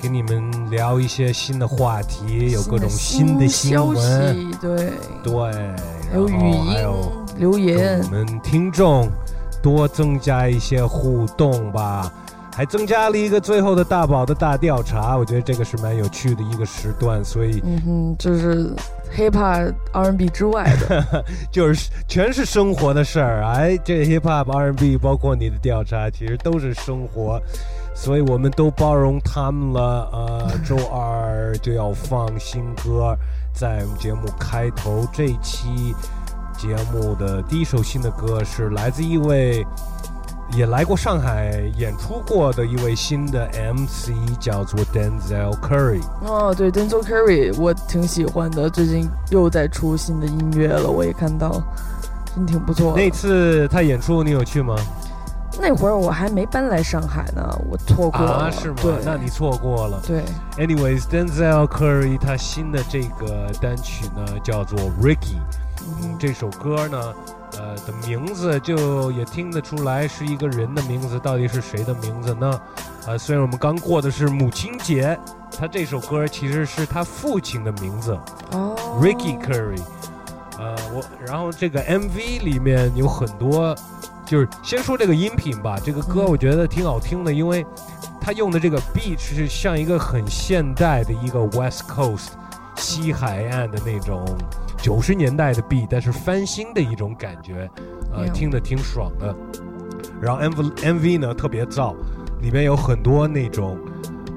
[0.00, 4.92] 给你们聊一些新的话题，有各种新的新消闻，息，对，
[5.22, 5.34] 对，
[6.10, 6.74] 还有语音
[7.36, 9.08] 留言我，们听众
[9.62, 12.12] 多增加一些互动吧。
[12.50, 18.74] 还增加了一个最后的大宝的大调查，我觉得这个是蛮有趣的一个时段，所以嗯哼，就是
[19.16, 23.44] hip hop R&B 之外的， 就是全是生活的事儿。
[23.44, 27.40] 哎，这 hip hop R&B 包括你的调查，其实都是生活，
[28.00, 30.08] 所以我们都包容他们了。
[30.12, 33.16] 呃， 周二就要放新歌，
[33.52, 35.92] 在我们节目开头这一期
[36.56, 39.66] 节目的第一首新的歌是来自一位
[40.52, 46.00] 也来过上海演出过的一位新的 MC，叫做 Denzel Curry。
[46.24, 51.60] 哦，对，Denzel Curry 我挺喜欢的，最近又在出新的音乐了，我也看到，
[52.32, 52.94] 真挺不错。
[52.96, 54.76] 那次他演出你有去吗？
[55.60, 58.92] 那会儿我还没搬来上海呢，我错过了，啊，是吗对，？
[59.04, 60.00] 那你错过了。
[60.06, 60.22] 对
[60.56, 65.36] ，Anyways，Denzel Curry 他新的这个单曲呢叫做 Ricky，
[66.02, 67.14] 嗯，这首歌呢，
[67.58, 72.60] 呃的名字就也听得出来是一个人的名字，到底是谁的名字呢？
[73.06, 75.18] 呃，虽然我们刚过的是母亲节，
[75.58, 78.16] 他这首歌其实是他父亲的名字
[78.52, 79.80] 哦 Ricky Curry。
[80.58, 83.74] 呃，我然后这个 MV 里面有很多，
[84.28, 87.64] 就是先说这个音频吧，这个歌嗯我觉得挺好听的，因为
[88.20, 92.28] 他用的这个 beat 是像一个很现代的一个 West Coast
[92.76, 94.22] 西海岸的那种
[94.76, 97.68] 九十年代的 beat，但是翻新的一种感觉，
[98.12, 99.34] 呃听得挺爽的。
[100.20, 101.96] 然后 MV MV 呢特别燥，
[102.42, 103.78] 里面有很多那种，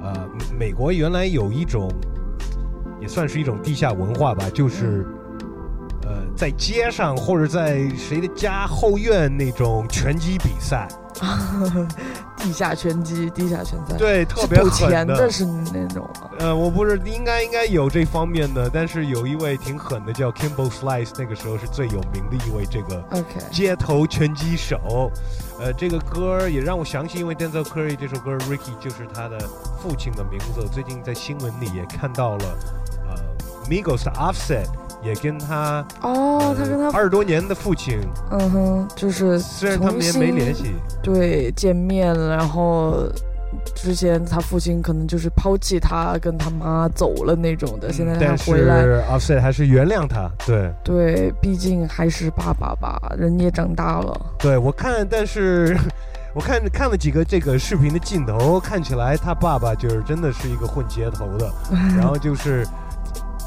[0.01, 1.91] 呃，美国原来有一种，
[3.01, 5.05] 也算是一种地下文化吧，就是。
[5.05, 5.20] 呃，
[6.41, 10.87] 在街上或者在谁的家后院那种拳击比赛，
[12.35, 16.31] 地下拳击、地下拳赛，对，特别狠的，是那种吗？
[16.39, 25.11] 呃，我不是应该应该有这方面的，但是有一位挺狠的，叫 Kimbo Slice，那个时候是最有名的一位这个街头拳击手。
[25.59, 29.37] 呃，这个歌也让我想起，因为 Denzel Curry 这首歌 Ricky 就是他的
[29.79, 30.67] 父亲的名字。
[30.73, 32.57] 最近在新闻里也看到了，
[33.07, 33.15] 呃
[33.69, 34.65] ，Migos 的 Offset
[35.03, 37.99] 也跟他哦，他跟他，二十多年的父亲，
[38.31, 43.03] 嗯哼，就是虽然他们也没联系，对见面了，然后
[43.75, 50.31] 之前他父亲可能就是抛弃他，跟他妈走了那种的，现在他回来，是 Offset 还是原谅他。
[50.45, 55.77] 对，对，毕竟还是爸爸吧，人也长大了，对我看，但是
[56.33, 61.51] 我看看了几个这个视频的镜头，看起来他爸爸就是真的是一个混街头的，
[61.97, 62.65] 然后就是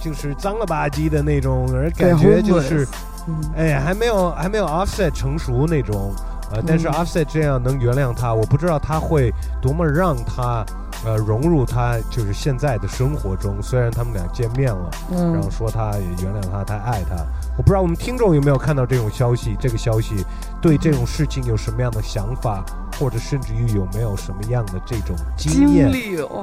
[0.04, 2.86] 就是脏了吧唧的那种，而感觉就是，
[3.26, 6.12] 嗯，哎，还没有还没有 Offset 成熟那种，
[6.52, 9.32] 呃，但是嗯 Offset 这样能原谅他，我不知道他会
[9.62, 10.62] 多么让他
[11.06, 14.90] 呃融入他就是现在的生活中，虽然他们俩见面了。
[15.10, 17.16] 然后嗯，说他也原谅他，他爱他。
[17.56, 20.22] 我不知道我们听众有没有看到这种消息，这个消息
[20.60, 22.62] 对这种事情有什么样的想法，
[23.00, 25.90] 或者甚至于有没有什么样的这种经经验？
[25.90, 26.42] 历哇，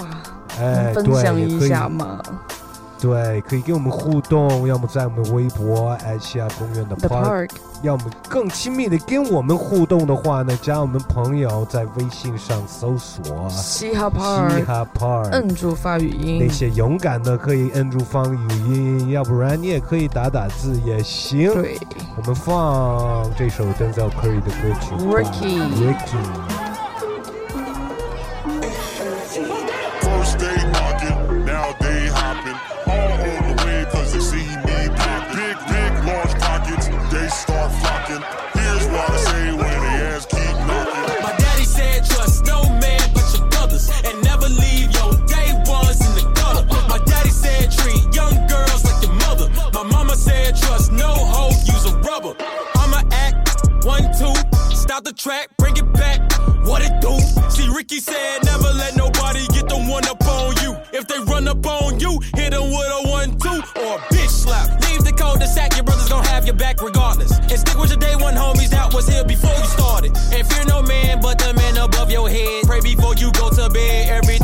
[0.59, 2.19] 哎，分对，享一下嘛
[3.01, 7.49] 对，可以跟我们互动，要么在我们微博爱西亚公园的 park，Park，
[7.81, 16.45] 要么更亲密的跟我们互动的话呢，加我们朋友在微信上搜索嘻哈 Park，嘻哈 park，摁住发语音。
[16.45, 21.51] 那，些勇敢的可以摁住发语音，要不然你也可以打打字也行。
[21.55, 21.79] 对。
[22.17, 25.01] 我们放这首 Denzel Curry 的歌曲吧。
[25.09, 26.80] Ricky Ricky。
[54.81, 56.19] Stop the track, bring it back.
[56.65, 57.13] What it do?
[57.49, 60.75] See Ricky said never let nobody get the one up on you.
[60.91, 64.29] If they run up on you, hit them with a one two or a bitch
[64.29, 64.67] slap.
[64.85, 67.37] Leave the cul-de-sac, your brother's gonna have your back regardless.
[67.37, 70.11] And stick with your day one homies that was here before you started.
[70.33, 72.63] And fear no man but the man above your head.
[72.65, 74.09] Pray before you go to bed.
[74.09, 74.40] Everything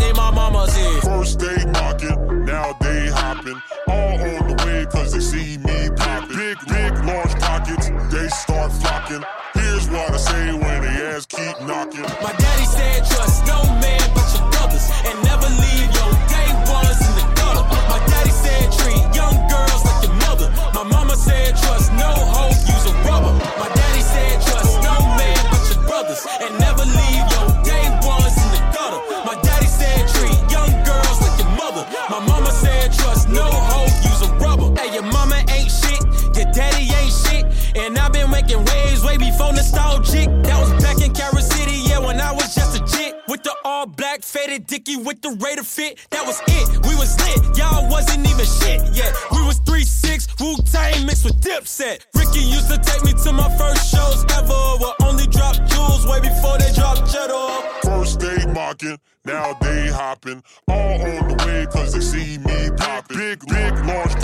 [44.95, 45.99] with the Raider fit.
[46.11, 49.13] That was it, we was lit, y'all wasn't even shit yet.
[49.31, 52.05] We was 3-6, Wu Tang mixed with Dipset.
[52.15, 54.61] Ricky used to take me to my first shows ever.
[54.79, 57.67] Will only drop jewels way before they drop cheddar.
[57.83, 60.43] First they mocking, now they hopping.
[60.67, 63.17] All on the way cause they see me popping.
[63.17, 64.15] Big, big, large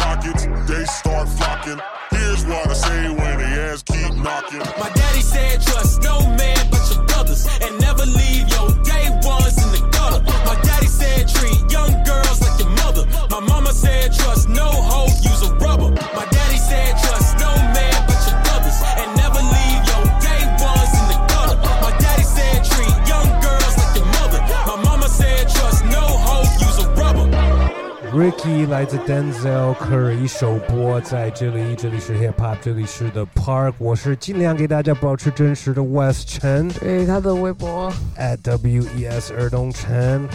[28.23, 40.25] Ricky 来自 Denzel Curry 首播在这里，这里是 Hip Hop，这里是 The Park，我是尽量给大家保持真实的 West 陈对他的微博，at W E S 尔东陈，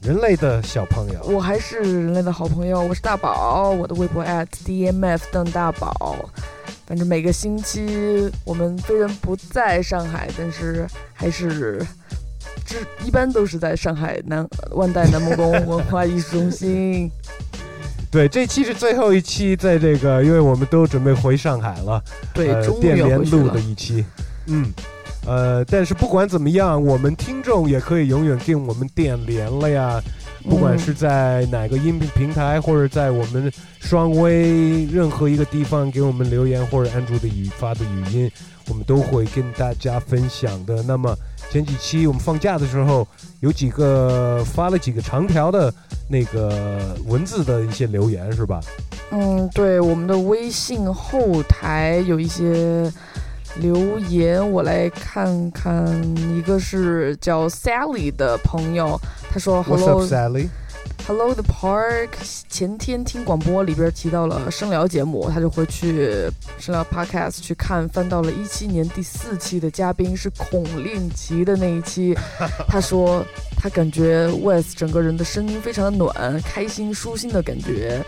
[0.00, 1.20] 人类的小朋友。
[1.24, 6.30] 我还是人类的好朋友，我是大宝，我的微博 at DMF 邓大宝。
[6.86, 11.84] 反正每个星期我们虽然不在上海，但是还是。
[12.64, 17.10] 只一般都是在上海南万代南梦宫文化艺术中心。
[18.10, 22.02] 对，这期是最后一期，在这个，因为我们都准备回上海了，
[22.32, 23.58] 对，呃，终于电联录的。
[23.58, 24.04] 一期，
[24.46, 24.72] 嗯，
[25.26, 30.00] 呃，但是不管怎么样，我们听众也可以永远跟我们电联了呀。
[30.48, 33.50] 不管嗯是在哪个音频平台，或者在我们
[33.80, 38.30] 双微任何一个地方给我们留言，或者安卓的语发的语音，
[38.68, 40.82] 我们都会跟大家分享的。
[40.82, 41.16] 那么
[41.54, 43.06] 前几期我们放假的时候，
[43.38, 45.72] 有几个发了几个长条的
[46.08, 48.60] 那个文字的一些留言，是吧？
[49.12, 52.92] 嗯，对，我们的微信后台有一些
[53.60, 55.86] 留言，我来看看。
[56.36, 60.48] 一个是叫 Sally 的朋友，他说 Hello Sally？
[61.06, 62.12] Hello the Park，
[62.48, 72.16] 前天听广播里边提到了声聊节目，他就回去声聊 Podcast 去看，翻到了一七年第四期的嘉宾是孔令奇的那一期，
[72.66, 73.22] 他说
[73.58, 78.02] 他感觉 West 整个人的声音非常的暖，开心舒心的感觉。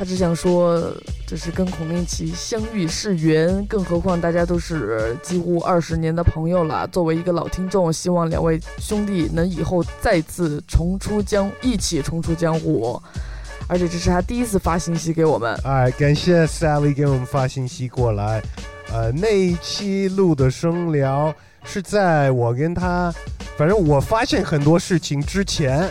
[0.00, 0.80] 他只想说，
[1.26, 6.88] 这是跟孔令奇相遇是缘，更何况大家都是几乎二十年的朋友了。
[6.88, 12.98] 作为一个老听众，希望两位兄弟能以后再次重出江，一起重出江湖。
[13.68, 18.42] 而且这是他第一次发信息给我们，哎，感谢 Sally 给我们发信息过来。
[18.90, 21.30] 呃，那一期录的声聊
[21.62, 23.12] 是在我跟他，
[23.58, 25.86] 反正我发现很多事情之前，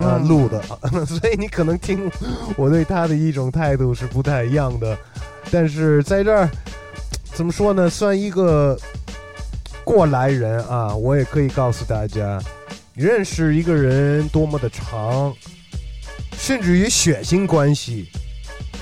[0.00, 0.28] 呃，嗯。
[0.28, 0.60] 录的，
[1.06, 2.10] 所以你可能听
[2.56, 4.98] 我对他的一种态度是不太一样的。
[5.50, 6.50] 但是在这儿，
[7.32, 8.78] 怎么说呢，算一个
[9.84, 12.40] 过来人啊，我也可以告诉大家，
[12.94, 15.34] 认识一个人多么的长，
[16.36, 18.08] 甚至于血亲关系，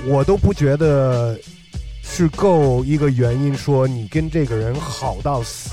[0.06, 1.38] 我都不觉得
[2.02, 5.70] 是够一个原因说你跟这个人好到死，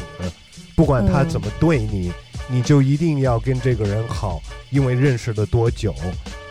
[0.75, 1.29] 不管他嗯。
[1.29, 2.11] 怎么对你，
[2.47, 5.93] 你就一定要跟这个人好，因为认识了多久。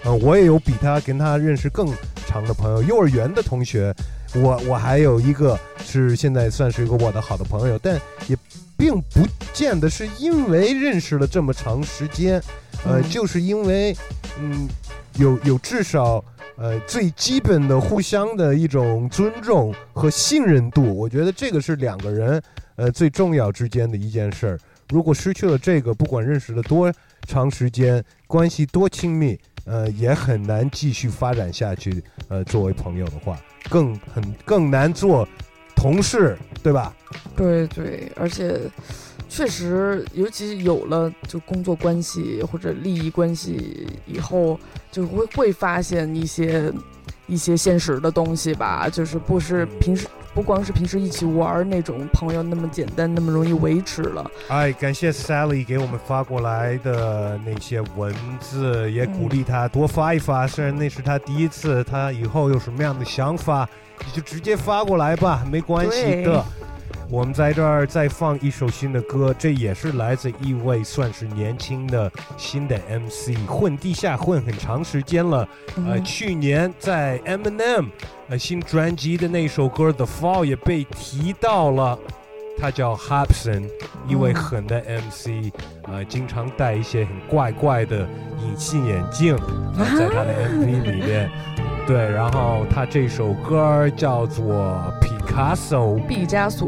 [0.04, 1.86] 呃，我也有比他跟他认识更
[2.26, 3.94] 长的朋友，幼儿园的同学，
[4.34, 8.36] 我我还有一个是现在算是一个我的好的朋友，但也
[8.76, 12.38] 并不见得是因为认识了这么长时间，
[12.84, 13.96] 呃，嗯就是因为
[14.38, 14.68] 嗯
[15.16, 16.22] 有有至少
[16.56, 22.42] 呃最基本的互相的一种尊重和信任度，我觉得这个是两个人
[22.76, 24.60] 呃最重要之间的一件事儿。
[24.88, 26.92] 如果失去了这个，不管认识了多
[27.26, 32.02] 长时间，关系多亲密，呃，也很难继续发展下去。
[32.28, 33.38] 呃，作为朋友的话，
[33.68, 35.26] 更很更难做
[35.74, 36.94] 同事，对吧？
[37.36, 38.60] 对对，而且
[39.28, 44.58] 确实，尤其有了就工作关系或者利益关系以后，
[44.90, 46.72] 就会会发现一些
[47.26, 54.28] 一些现实的东西吧，就是不是平时不光是平时一起玩那种朋友那么简单，那么容易维持了。
[54.48, 60.44] 哎，感谢 Sally 给我们发过来的那些文字，也鼓励他多发一发。
[60.44, 63.68] 虽然那是他第一次，他以后有什么样的想法，
[64.04, 66.44] 你就直接发过来吧，没关系的。
[67.10, 75.48] 我们在这儿再放一首新的歌，这也是来自一位算是年轻的新的 MC，混地下混很长时间了。
[75.76, 77.88] 呃，嗯去年在 Eminem
[78.28, 81.98] 呃新专辑的那首歌《The Fall》也被提到了。
[82.56, 83.68] 他叫 Hobson，
[84.06, 85.52] 一位嗯狠的 MC，
[85.88, 88.08] 呃，经常戴一些很怪怪的
[88.40, 89.36] 隐形眼镜，
[89.76, 91.28] 呃在他的 MV 里面。
[91.87, 95.95] 对，然后他这首歌叫做 Picasso。
[96.07, 96.67] 毕加索，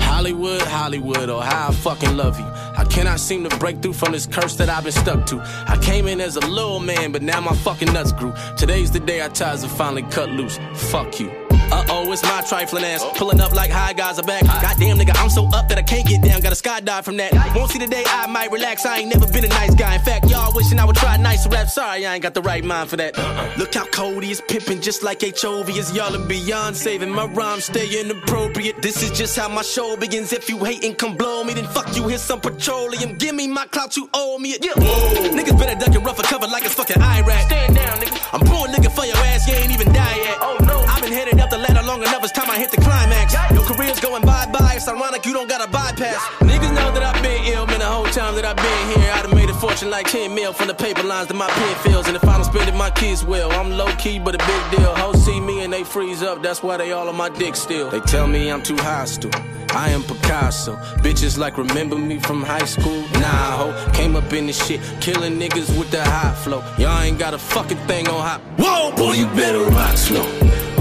[0.00, 2.46] Hollywood, Hollywood, oh how I fucking love you.
[2.76, 5.42] I cannot seem to break through from this curse that I've been stuck to.
[5.66, 8.32] I came in as a little man, but now my fucking nuts grew.
[8.56, 10.58] Today's the day our ties are finally cut loose.
[10.74, 11.30] Fuck you.
[11.73, 13.03] Uh oh, it's my trifling ass.
[13.15, 14.43] Pulling up like high guys are back.
[14.43, 16.39] Goddamn nigga, I'm so up that I can't get down.
[16.39, 17.33] Gotta skydive from that.
[17.55, 18.85] Won't see the day I might relax.
[18.85, 19.95] I ain't never been a nice guy.
[19.95, 21.67] In fact, y'all wishing I would try nice rap.
[21.69, 23.17] Sorry, I ain't got the right mind for that.
[23.57, 26.77] Look how Cody is pimping just like HOV is y'all and beyond.
[26.77, 28.83] Saving my rhymes, stay inappropriate.
[28.83, 30.31] This is just how my show begins.
[30.31, 32.07] If you hate and come blow me, then fuck you.
[32.07, 33.17] Here's some petroleum.
[33.17, 34.63] Give me my clout, you owe me it.
[34.63, 34.73] Yeah.
[34.73, 37.47] Niggas better duck and rough a cover like it's fucking Iraq.
[37.47, 38.29] Stand down, nigga.
[38.31, 39.47] I'm pouring liquor for your ass.
[39.47, 40.37] You ain't even die yet.
[40.39, 40.62] Oh
[41.93, 42.23] long enough.
[42.23, 43.33] It's time I hit the climax.
[43.53, 44.73] Your career's going bye bye.
[44.75, 46.21] It's ironic you don't got a bypass.
[46.49, 47.79] Niggas know that I've been ill, man.
[47.79, 50.53] The whole time that I've been here, I'd have made a fortune like 10 mil
[50.53, 52.07] from the paper lines that my pen fills.
[52.07, 53.51] And if I don't spend it, my kids will.
[53.51, 54.95] I'm low key, but a big deal.
[54.95, 56.41] Hoes see me and they freeze up.
[56.41, 57.89] That's why they all on my dick still.
[57.89, 59.31] They tell me I'm too hostile.
[59.69, 60.75] I am Picasso.
[61.05, 63.01] Bitches like remember me from high school.
[63.21, 63.91] Nah, ho.
[63.93, 66.63] Came up in this shit, killing niggas with the high flow.
[66.77, 68.41] Y'all ain't got a fucking thing on hot.
[68.57, 70.27] Whoa, boy, you better rock slow.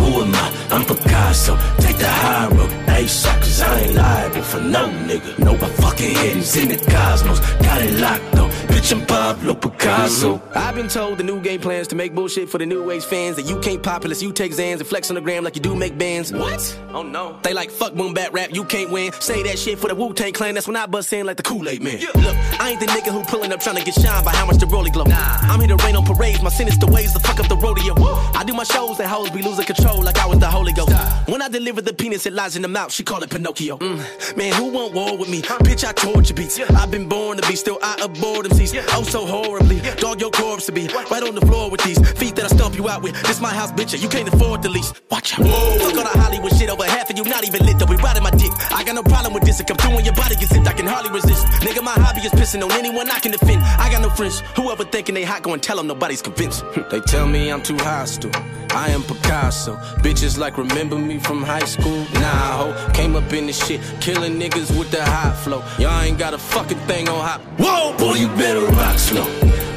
[0.03, 0.62] Who am I?
[0.73, 1.55] I'm Picasso.
[1.81, 2.71] Take the high road.
[2.87, 5.39] ASAP, cause I ain't liable for no nigga.
[5.39, 7.41] No, my fucking head is in the cosmos.
[7.41, 8.49] Got it locked though.
[8.73, 10.41] Bitch, I'm Pablo Picasso.
[10.55, 13.37] I've been told the new game plans to make bullshit for the new age fans.
[13.37, 15.61] That you can't pop unless you take Zans and flex on the gram like you
[15.61, 16.33] do make bands.
[16.33, 16.81] What?
[16.95, 17.39] Oh no.
[17.43, 19.13] They like fuck boom bat rap, you can't win.
[19.13, 20.55] Say that shit for the Wu Tang clan.
[20.55, 22.01] That's when I bust in like the Kool Aid man.
[22.01, 24.57] Look, I ain't the nigga who pulling up trying to get shine by how much
[24.57, 25.05] the rollie glow.
[25.05, 25.39] Nah.
[25.43, 26.43] I'm here to rain on parades.
[26.43, 27.95] My sinister ways to fuck up the rodeo.
[28.35, 30.93] I do my shows and hoes be losing control like I was the Holy Ghost.
[31.29, 32.93] When I deliver the penis, it lies in the mouth.
[32.93, 33.79] She call it Pinocchio.
[33.79, 34.37] Mm.
[34.37, 35.43] Man, who want war with me?
[35.67, 36.57] Bitch, I torture beats.
[36.57, 36.67] Yeah.
[36.77, 38.73] I've been born to be, still I abhor them seas.
[38.91, 39.81] Oh, so horribly.
[39.97, 42.77] Dog your corpse to be right on the floor with these feet that I stomp
[42.77, 43.21] you out with.
[43.23, 44.01] This my house, bitch.
[44.01, 44.93] You can't afford the lease.
[45.11, 45.47] Watch out.
[45.47, 47.81] Fuck all the Hollywood shit over half of you, not even lit.
[47.81, 48.53] Though we riding my dick.
[48.71, 49.59] I got no problem with this.
[49.59, 50.67] It come through when your body gets hit.
[50.67, 51.45] I can hardly resist.
[51.67, 53.63] Nigga, my hobby is pissing on anyone I can defend.
[53.63, 54.41] I got no friends.
[54.55, 56.65] Whoever thinking they hot, go and tell them nobody's convinced.
[56.91, 58.31] they tell me I'm too hostile.
[58.75, 59.77] I am Picasso.
[60.03, 62.05] Bitches like remember me from high school.
[62.15, 62.93] Nah, ho.
[62.93, 65.63] Came up in this shit, killing niggas with the high flow.
[65.79, 67.41] Y'all ain't got a fucking thing on hot.
[67.59, 69.25] Whoa, boy, you better rock slow.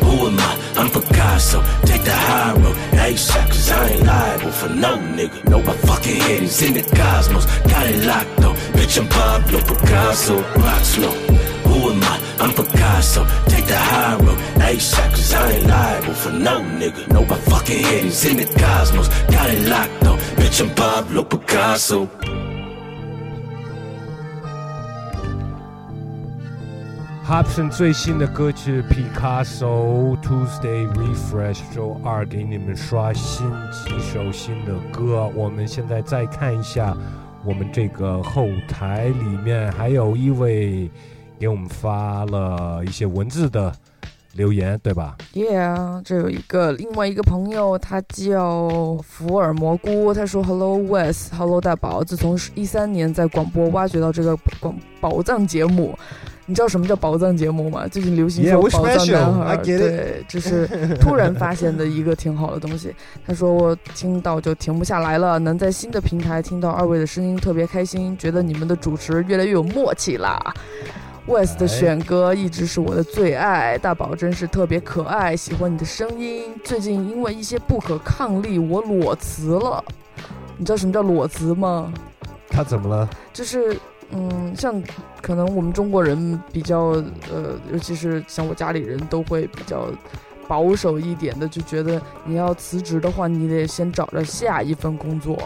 [0.05, 0.65] Who am I?
[0.77, 1.61] I'm Picasso.
[1.85, 2.75] Take the high road.
[3.05, 5.49] ASAP, cause I ain't liable for no nigga.
[5.49, 7.45] No, my fucking head is in the cosmos.
[7.69, 8.53] Got it locked though.
[8.77, 10.41] Bitch, I'm Pablo Picasso.
[10.59, 11.44] Rock slow.
[27.27, 35.27] Hopson 最新的歌曲 Picasso Tuesday Refresh 周二给你们刷新几首新的歌。
[35.35, 36.95] 我们现在再看一下
[37.43, 40.89] 我们这个后台里面还有一位
[41.39, 43.73] 给我们发了一些文字的
[44.33, 55.97] 留言，对吧？Yeah，这有一个另外一个朋友，他叫福尔蘑菇，他说 Hello Wes，Hello 大宝，自从一三年在广播挖掘到这个广宝藏节目。
[56.47, 57.87] 你知道什么叫宝藏节目吗？
[57.87, 60.67] 最近流行说宝藏男孩.对，这是
[60.99, 62.93] 突然发现的一个挺好的东西。
[63.25, 70.39] 他说我听到就停不下来了，能在新的平台听到二位的声音特别开心，觉得你们的主持越来越有默契啦。
[71.27, 76.53] West 的哎选歌一直是我的最爱，大宝真是特别可爱，喜欢你的声音。
[76.63, 79.83] 最近因为一些不可抗力，我裸辞了。
[80.55, 81.91] 你知道什么叫裸辞吗？
[82.47, 83.09] 他怎么了？
[83.33, 83.75] 就是，
[84.11, 84.81] 嗯，像
[85.19, 87.03] 可能我们中国人比较，
[87.33, 89.87] 呃，尤其是像我家里人都会比较
[90.47, 95.37] 保守一点的，就觉得你要辞职的话，你得先找着下一份工作。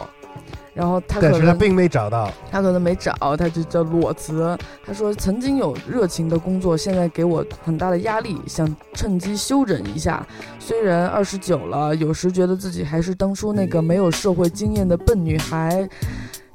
[0.80, 2.32] 然后他可能他并没找到。
[2.50, 4.56] 他可能没找，他就叫裸辞。
[4.82, 10.26] 他说曾经有热情的工作，现在给我很大的压力，想趁机休整一下。
[10.58, 15.86] 虽然二十九了，有时觉得自己还是当初那个没有社会经验的笨女孩。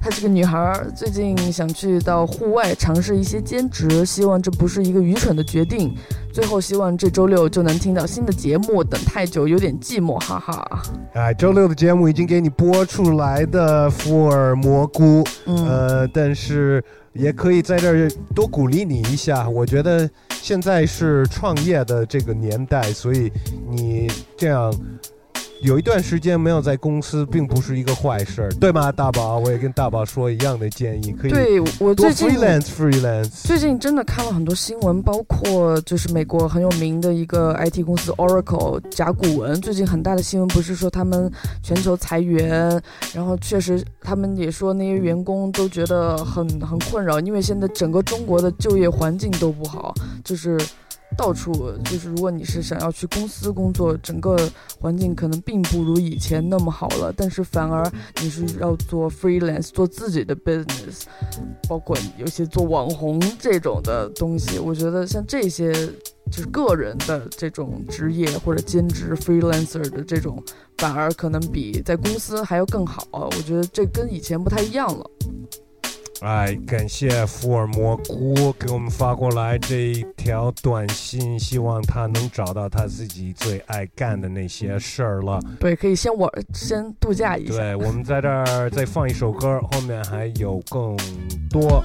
[0.06, 5.92] 她是个女孩，最近想去到户外尝试一些兼职，希望这不是一个愚蠢的决定。
[6.32, 10.82] 最后希望这周六就能听到新的节目，等太久有点寂寞，哈哈。
[11.14, 16.80] 哎，周六的节目已经给你播出来的福尔蘑菇，嗯，呃，但是
[17.12, 19.48] 也可以在这儿多鼓励你一下。
[19.48, 23.32] 我觉得现在是创业的这个年代，所以
[23.68, 24.72] 你这样
[25.62, 28.92] 有一段时间没有在公司，并不是一个坏事儿，对吗？
[28.92, 33.46] 大宝，我也跟大宝说一样的建议，可以对我多最近 freelance freelance。
[33.46, 41.30] 最近真的看了很多新闻，包括就是美国很有名的一个 IT 公司 Oracle 甲骨文，最近很大的新闻不是说他们
[41.62, 42.80] 全球裁员，
[43.14, 50.58] 然后确实他们也说那些员工都觉得很很困扰，因为现在整个中国的就业环境都不好，就是。
[51.16, 54.36] 到处就是，如果你是想要去公司工作，整个
[54.80, 57.90] 环境可能并不如以前那么好了，但是反而
[58.22, 61.02] 你是要做 freelance，做自己的 business，
[61.68, 65.72] 包括有些做网红这种的东西，我觉得像这些
[66.30, 70.42] 就是个人的这种职业或者兼职 freelancer 的这种，
[70.78, 73.06] 反而可能比在公司还要更好。
[73.12, 75.10] 我觉得这跟以前不太一样了。
[76.22, 85.38] 哎，感谢福尔摩菇给我们发过来这一条短信，希望他能找到他自己最爱干的那些事儿了。
[85.60, 87.52] 对，可以先玩，先度假一下。
[87.54, 90.96] 对，我们在这儿再放一首歌，后面还有更
[91.50, 91.84] 多。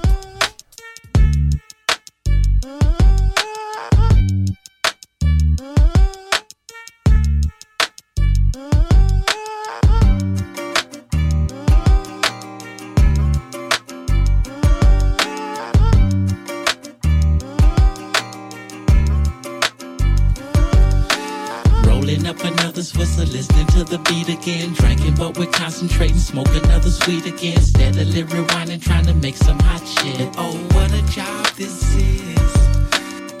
[25.72, 27.58] Concentrating, smoke another sweet again.
[27.58, 30.28] Steadily rewinding, trying to make some hot shit.
[30.36, 32.54] Oh, what a job this is.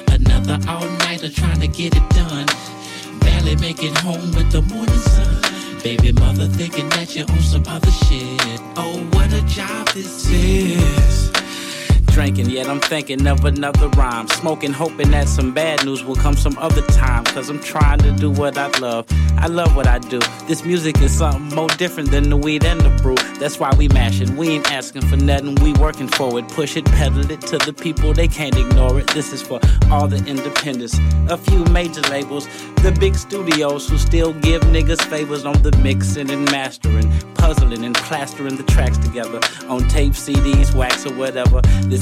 [0.08, 2.46] Another all nighter trying to get it done.
[3.20, 5.82] Barely make it home with the morning sun.
[5.82, 8.60] Baby mother thinking that you're on some other shit.
[8.76, 11.41] Oh, what a job this is.
[12.12, 14.28] Drinking, yet I'm thinking of another rhyme.
[14.28, 17.24] Smoking, hoping that some bad news will come some other time.
[17.24, 19.06] Cause I'm trying to do what I love.
[19.38, 20.20] I love what I do.
[20.46, 23.16] This music is something more different than the weed and the brew.
[23.40, 24.36] That's why we mashing.
[24.36, 26.46] We ain't asking for nothing, we working for it.
[26.48, 29.08] Push it, pedal it to the people, they can't ignore it.
[29.08, 29.58] This is for
[29.90, 30.98] all the independents.
[31.30, 32.46] A few major labels,
[32.82, 37.94] the big studios who still give niggas favors on the mixing and mastering, puzzling and
[37.96, 41.62] plastering the tracks together on tape, CDs, wax, or whatever.
[41.84, 42.01] This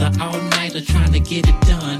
[0.00, 1.98] Another all nighter trying to get it done.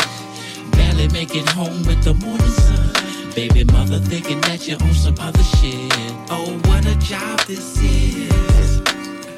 [0.70, 3.34] Barely make it home with the morning sun.
[3.34, 5.92] Baby mother thinking that you're on some other shit.
[6.30, 8.80] Oh, what a job this is.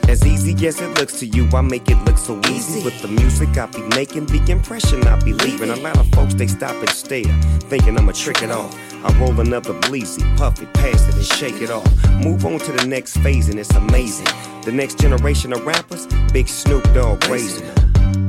[0.08, 2.84] As easy as it looks to you, I make it look so easy.
[2.84, 5.70] With the music I be making, the impression I be leaving.
[5.70, 8.72] A lot of folks they stop and stare, thinking I'ma trick it off.
[9.04, 11.90] I roll another bleezy, puff it, pass it, and shake it off.
[12.22, 14.28] Move on to the next phase, and it's amazing.
[14.64, 17.81] The next generation of rappers, Big Snoop Dogg raising.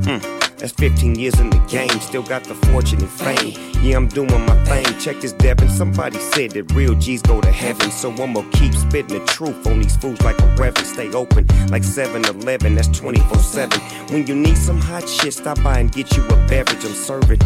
[0.04, 3.58] Mm, that's 15 years in the game, still got the fortune and fame.
[3.82, 4.84] Yeah, I'm doing my thing.
[4.98, 5.68] Check this, Devin.
[5.68, 9.80] Somebody said that real G's go to heaven, so I'ma keep spitting the truth on
[9.80, 10.86] these fools like a reverend.
[10.86, 13.80] Stay open like 7 Eleven, that's 24 7.
[14.12, 16.84] When you need some hot shit, stop by and get you a beverage.
[16.84, 17.40] I'm serving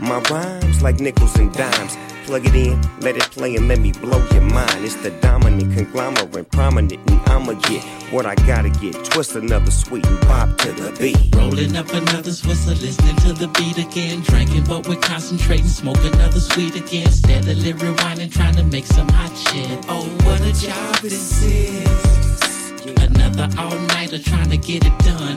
[0.00, 1.96] my rhymes like nickels and dimes.
[2.24, 4.82] Plug it in, let it play, and let me blow your mind.
[4.82, 8.94] It's the dominant conglomerate, prominent, and I'ma get what I gotta get.
[9.04, 11.36] Twist another sweet and pop to the beat.
[11.36, 14.22] Rolling up another Swisser, listening to the beat again.
[14.22, 17.10] Drinking, but we're concentrating, smoke another sweet again.
[17.10, 19.84] Steadily rewinding, trying to make some hot shit.
[19.88, 22.13] Oh, what a job this is.
[23.24, 25.36] Another all nighter trying to get it done.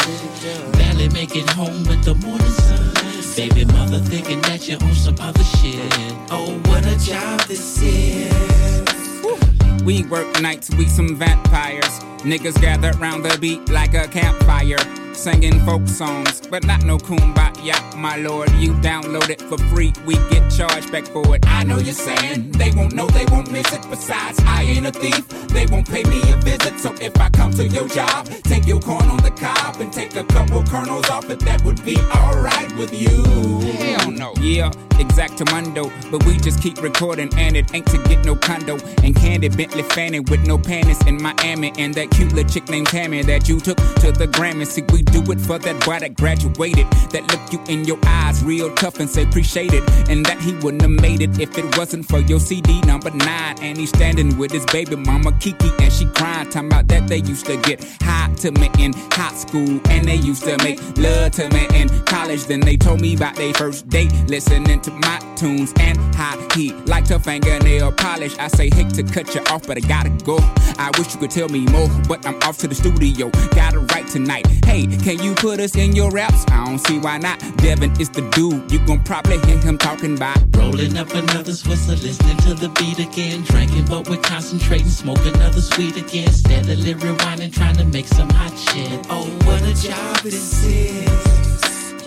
[0.73, 2.93] Barely make it home with the morning sun.
[3.35, 5.93] Baby mother thinking that you're on some other shit.
[6.29, 9.56] Oh, what a job this is.
[9.87, 12.01] We work nights, we some vampires.
[12.19, 14.79] Niggas gather round the beat like a campfire.
[15.13, 18.51] Singing folk songs, but not no kumbaya, my lord.
[18.59, 21.47] You download it for free, we get charged back for it.
[21.47, 23.81] I know you're saying they won't know, they won't miss it.
[23.89, 26.77] Besides, I ain't a thief, they won't pay me a visit.
[26.79, 30.17] So if I come to your job, take your corn on the cob and take
[30.17, 33.23] a couple kernels off it, that would be alright with you.
[33.71, 34.33] Hell no.
[34.41, 38.77] Yeah, exactamundo, but we just keep recording and it ain't to get no condo.
[39.03, 42.87] And candy Bentley fanning with no panties in Miami and that cute little chick named
[42.87, 44.65] Tammy that you took to the Grammy.
[44.65, 46.87] See, we do it for that boy that graduated.
[47.11, 49.83] That look you in your eyes real tough and say appreciate it.
[50.09, 53.55] And that he wouldn't have made it if it wasn't for your CD number nine.
[53.61, 56.49] And he's standing with his baby mama Kiki and she crying.
[56.49, 59.79] Talking about that they used to get high to me in high school.
[59.89, 62.45] And they used to make love to me in college.
[62.45, 64.11] Then they told me about their first date.
[64.27, 68.37] Listening to my tunes and how he liked her fingernail polish.
[68.37, 70.37] I say, hate to cut you off, but I gotta go.
[70.79, 73.29] I wish you could tell me more, but I'm off to the studio.
[73.51, 74.47] Gotta write tonight.
[74.65, 76.45] Hey, can you put us in your raps?
[76.49, 77.39] I don't see why not.
[77.57, 78.71] Devin is the dude.
[78.71, 80.37] You gon' probably hear him talking about.
[80.55, 83.43] Rolling up another Swisser, listening to the beat again.
[83.43, 84.87] Drinking, but we're concentrating.
[84.87, 86.31] Smoke another sweet again.
[86.31, 89.05] Steadily rewinding, trying to make some hot shit.
[89.09, 91.56] Oh, what a job this is.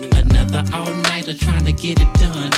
[0.03, 2.51] Another all nighter trying to get it done.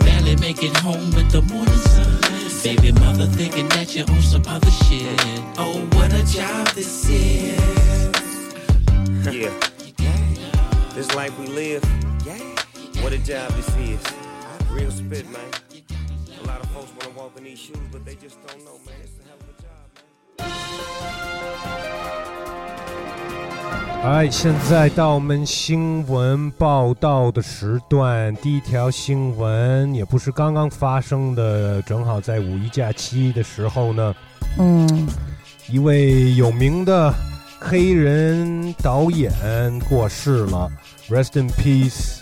[0.00, 2.20] Barely make it home with the morning sun.
[2.62, 5.20] Baby mother thinking that you're on some other shit.
[5.56, 7.56] Oh, what a job this is.
[9.30, 9.52] Yeah.
[10.94, 11.84] This life we live.
[13.02, 14.00] What a job this is.
[14.70, 15.50] Real spit, man.
[16.42, 18.94] A lot of folks wanna walk in these shoes, but they just don't know, man.
[19.02, 19.88] It's a hell of a job,
[21.98, 22.05] man.
[24.06, 34.14] 哎，现在到我们新闻报道的时段，第一条新闻也不是刚刚发生的，正好在五一假期的时候呢，
[34.60, 35.08] 嗯，
[35.68, 37.12] 一位有名的
[37.58, 39.32] 黑人导演
[39.88, 40.70] 过世了
[41.08, 42.20] ，Rest in peace。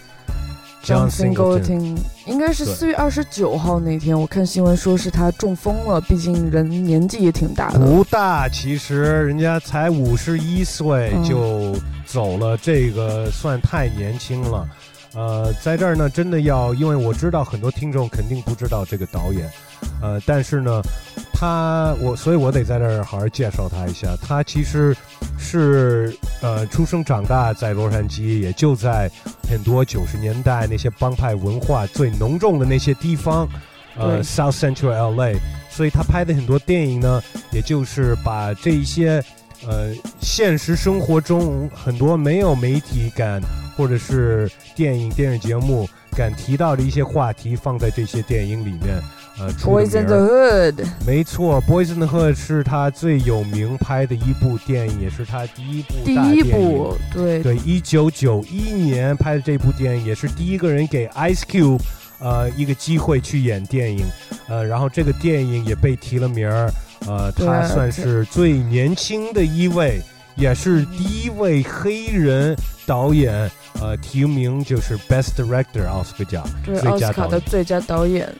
[0.85, 7.79] John Singleton，应该是对四月二十九号那天，我看新闻说是他中风了，毕竟人年纪也挺大的。
[7.79, 14.69] 不大，其实人家才五十一岁嗯就走了，这个算太年轻了。
[15.15, 19.49] 呃，在这儿呢，真的要，因为我知道很多听众肯定不知道这个导演，
[20.03, 20.83] 呃，但是呢，
[21.33, 24.09] 他我，所以我得在这儿好好介绍他一下。
[24.21, 24.95] 他其实
[25.39, 29.11] 是呃出生长大在洛杉矶，也就在
[29.49, 33.49] 很多九十年代那些帮派文化最浓重的那些地方，
[33.97, 35.35] 呃，South Central LA。
[35.71, 37.21] 所以他拍的很多电影呢，
[37.51, 39.21] 也就是把这一些
[39.67, 43.43] 呃现实生活中很多没有媒体敢
[43.77, 49.03] 或者是电影电视节目敢提到的一些话题放在这些电影里面，
[49.39, 50.71] 呃，出 Boys 的 in 名 the 儿。
[50.71, 61.81] Hood，没错，《Boys in the Hood》是他最有名拍的一部电影，也是他第一部第一部，对对，一九九一年拍的这部电影，也是第一个人给 Ice Cube，
[62.21, 64.05] 呃，一个机会去演电影，
[64.49, 66.71] 呃，然后这个电影也被提了名儿，
[67.07, 70.01] 呃，他算是最年轻的一位，
[70.37, 77.47] 也是第一位黑人导演，呃，提名就是 Best Director 奥斯卡奖对最奥斯卡的佳。
[77.49, 78.33] 最佳导演，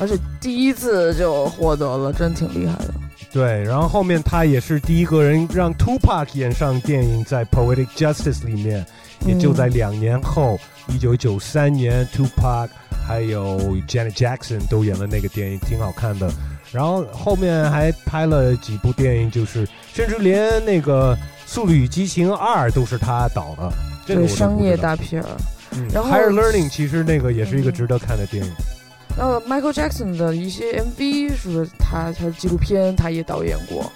[0.00, 2.94] 而且第一次就获得了，真挺厉害的。
[3.32, 8.84] 对，然后后面他也是第一个人让 Tupac 演上电影，在 Poetic Justice 里面，
[9.24, 10.58] 也就在两年后，
[10.88, 12.68] 一九九三年，Tupac
[13.06, 16.28] 还有 Janet Jackson 都演了那个电影，挺好看的。
[16.72, 21.14] 然后后面还拍了几部电影，就是甚至连那个
[21.46, 23.72] 《速度与激情二》都是他导的，
[24.06, 25.28] 这个对商业大片儿。
[25.72, 28.50] 嗯然后 Higher Learning 其实那个也是一个嗯值得看的电影。
[28.50, 28.69] 然
[29.18, 33.90] 后 Michael Jackson 的一些 MV 是不是他他的纪录片他也导演过？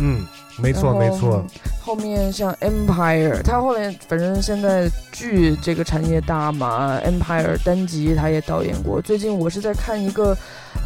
[0.00, 0.24] 嗯，
[0.58, 1.44] 没错没错。。
[1.80, 9.00] 后面像 Empire，他后来反正现在剧这个产业大嘛，Empire 单集他也导演过。
[9.00, 10.36] 最近我是在看一个，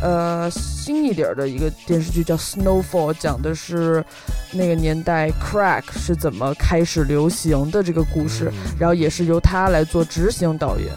[0.01, 4.03] 呃，新一点儿的一个电视剧叫 Snowfall，讲的是
[4.53, 10.89] 那个年代 Crack 是怎么开始流行的这个故事，嗯然后也是由他来做执行导演。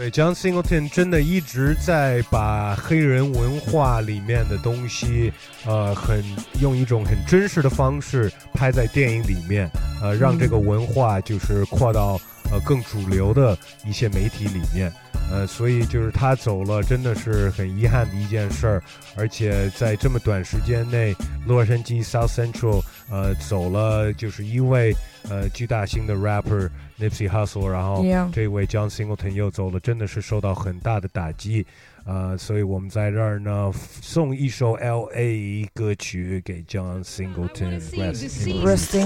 [0.00, 5.30] 对，John Singleton 真的一直在把黑人文化里面的东西，
[5.66, 6.24] 呃，很
[6.58, 9.68] 用一种很真实的方式拍在电影里面，
[10.00, 12.18] 呃，让这个文化就是扩到
[12.50, 14.90] 呃更主流的一些媒体里面，
[15.30, 18.82] 呃，所以就是他走了，真的是很遗憾的一件事儿，
[19.16, 21.14] 而且在这么短时间内，
[21.46, 24.94] 洛杉矶 South Central 呃走了就是一位
[25.28, 31.64] 呃巨大型的 rapper Nipsey Hussle，然后这位 John Singleton 又走了，真的是受到很大的打击，
[32.04, 35.68] 呃，所以我们在这儿呢送一首 L.A.
[35.72, 38.96] 歌曲给 John Singleton Rest in Rest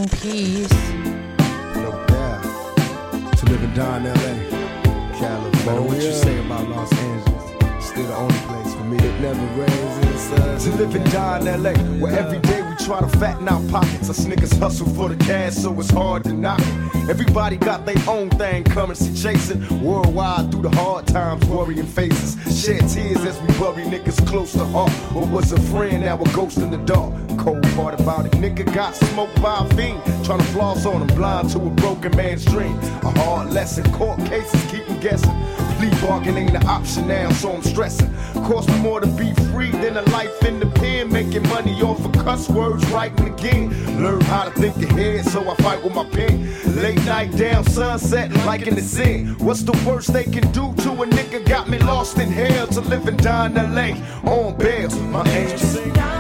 [5.25, 5.65] in peace。
[5.65, 5.65] No doubt.
[5.65, 5.73] To live and die in LA.
[5.73, 5.83] California.
[5.83, 7.85] What you say about Los Angeles?
[7.85, 9.09] still the only place for me.
[9.09, 13.01] It never rains in To live and die in LA, where every day we try
[13.01, 14.09] to fatten our pockets.
[14.11, 17.11] Us niggas hustle for the cash, so it's hard to knock it.
[17.11, 19.61] Everybody got their own thing, coming, currency chasing.
[19.83, 22.35] Worldwide through the hard times, worrying faces.
[22.65, 24.91] Shed tears as we bury niggas close to heart.
[25.13, 27.13] What was a friend, now a ghost in the dark.
[27.39, 30.03] Cold part about it, nigga got smoked by a fiend.
[30.25, 32.79] Trying to floss on him, blind to a broken man's dream.
[33.03, 35.35] A hard lesson, court cases keep him guessing.
[35.79, 38.15] Plea bargain ain't an option now, so I'm stressing.
[38.47, 41.11] Cost me more to be free than a life in the pen.
[41.11, 43.71] Making money off of cuss words, writing again.
[44.03, 46.35] Learn how to think ahead, so I fight with my pen.
[46.77, 49.37] Late night down, sunset, like in the sin.
[49.39, 51.49] What's the worst they can do to a nigga?
[51.49, 53.89] Got me lost in hell to live and die in LA
[54.31, 54.91] on bail.
[55.15, 56.14] My angels.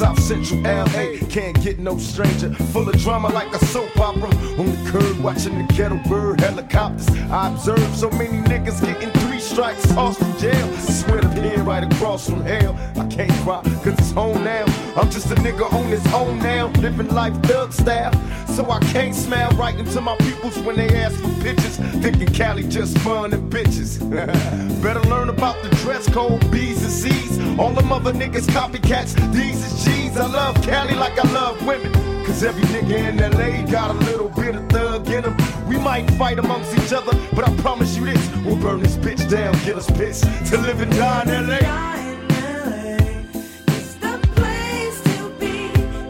[0.00, 2.50] South Central LA can't get no stranger.
[2.72, 4.30] Full of drama like a soap opera.
[4.58, 7.06] On the curb watching the kettle bird helicopters.
[7.30, 10.66] I observe so many niggas getting three strikes, tossed from jail.
[10.78, 12.74] Swear to pin right across from hell.
[12.96, 14.64] I can't cry cause it's home now.
[14.96, 16.68] I'm just a nigga on his own now.
[16.80, 18.14] Living life thug style.
[18.46, 21.76] So I can't smile right into my peoples when they ask for pictures.
[22.00, 24.00] Thinking Cali just fun and bitches.
[24.82, 27.58] Better learn about the dress code, B's and C's.
[27.58, 29.89] All them other niggas copycats, these is G's.
[30.20, 31.92] I love Cali like I love women.
[32.24, 35.36] Cause every nigga in LA got a little bit of thug in him.
[35.66, 39.28] We might fight amongst each other, but I promise you this we'll burn this bitch
[39.30, 41.90] down, get us pissed to live and die in LA.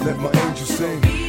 [0.05, 1.20] Let my angels sing.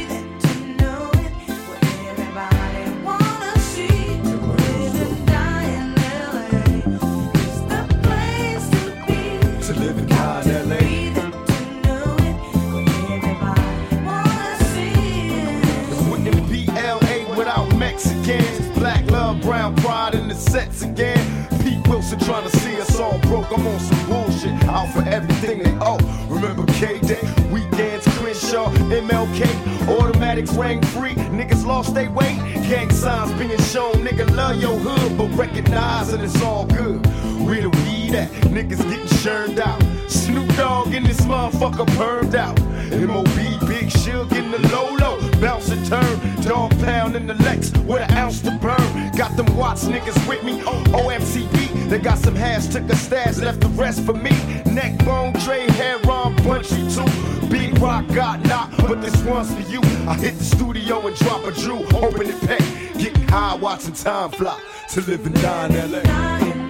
[20.42, 21.46] Sets again.
[21.62, 23.50] Pete Wilson trying to see us all broke.
[23.56, 24.52] I'm on some bullshit.
[24.64, 25.98] Out for everything they owe.
[26.28, 31.14] Remember K Day, weekends, Crenshaw, MLK, automatics rang free.
[31.14, 32.38] Niggas lost their weight.
[32.68, 33.94] Gang signs being shown.
[34.04, 37.04] Nigga love your hood, but recognize that it's all good.
[37.46, 38.30] Where the weed at?
[38.56, 39.82] Niggas getting churned out.
[40.08, 42.58] Snoop Dogg in this motherfucker permed out.
[42.92, 45.18] MOB, Big Shug in the low low.
[45.40, 46.42] Bounce and turn.
[46.42, 49.10] Dog pound in the Lex with an ounce to burn.
[49.16, 50.60] Got them Watts niggas with me.
[50.60, 51.88] OMCB.
[51.88, 54.30] They got some hash, took a stash, left the rest for me.
[54.64, 57.04] Neck bone, Trey, hair on, punchy too.
[57.48, 59.80] Big rock got knocked, but this one's for you.
[60.08, 62.60] I hit the studio and drop a Drew, open it pack.
[62.98, 64.58] Getting high, watching time fly.
[64.90, 66.61] To live and die in LA.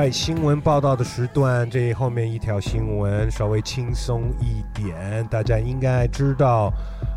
[0.00, 6.72] 哎，新闻报道的时段，这后面一条新闻稍微轻松一点，大家应该知道，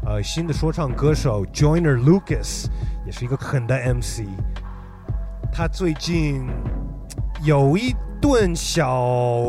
[0.05, 2.65] 呃，新的说唱歌手 Joyner Lucas
[3.05, 4.23] 也是一个狠的 MC，
[5.49, 6.45] 他最近
[7.45, 9.45] 有一顿小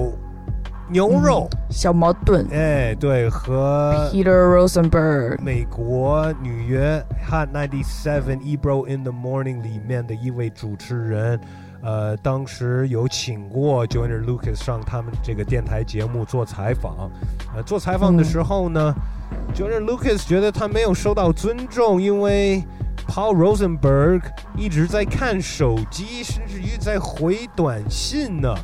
[0.88, 2.46] 牛肉，小矛盾。
[2.52, 11.40] 哎，对，和，Peter Rosenberg，美国纽约 Hot 97 Ebro in the Morning 里面的一位主持人，
[11.84, 17.10] 呃，当时有请过 Joyner Lucas 上他们这个电台节目做采访。
[17.54, 18.94] 呃，做采访的时候呢、
[19.54, 22.64] j o y n e r Lucas 觉得他没有受到尊重，因为
[23.06, 24.22] Paul Rosenberg
[24.56, 28.54] 一直在看手机，甚至于在回短信呢。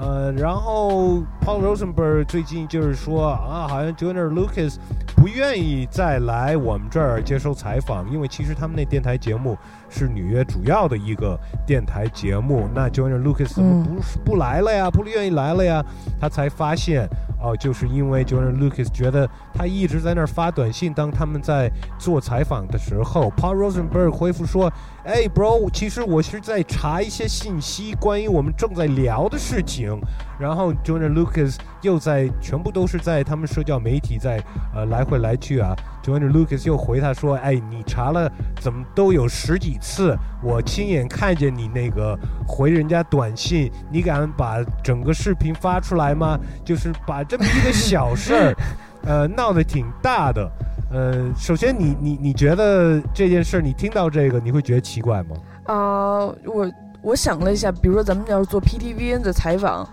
[0.00, 4.76] 呃，然后 Paul Rosenberg 最近就是说啊，好像 Joyner Lucas
[5.16, 9.58] 不愿意再来我们这儿接受采访，因为其实他们那电台节目
[9.88, 12.68] 是纽约主要的一个电台节目。
[12.72, 14.88] 那 Joyner Lucas 怎么不、不来了呀？
[14.88, 15.84] 不愿意来了呀？
[16.20, 17.04] 他才发现
[17.42, 24.72] 哦，就是因为 Joyner Lucas 觉得他一直在那儿发短信，当他们在做采访的时候，Paul Rosenberg 回复说
[25.08, 29.98] ：“哎，bro，其实我是在查一些信息，关于我们正在聊的事情。”
[30.38, 34.38] 然后 Joyner Lucas 又在全部都是在他们社交媒体在
[34.74, 35.74] 呃来回来去啊。
[36.04, 42.14] Joyner Lucas 又回他说：“哎，你查了怎么都有十几次，我亲眼看见你那个
[42.46, 46.38] 回人家短信，你敢把整个视频发出来吗？
[46.62, 48.54] 就是把这么一个小事儿
[49.04, 50.50] 呃，闹得挺大的。
[50.90, 55.36] 呃，首先你你你觉得这件事，你听到这个，你会觉得奇怪吗？
[55.64, 59.86] 啊、我我想了一下，比如说咱们要是做 PTVN 的采访，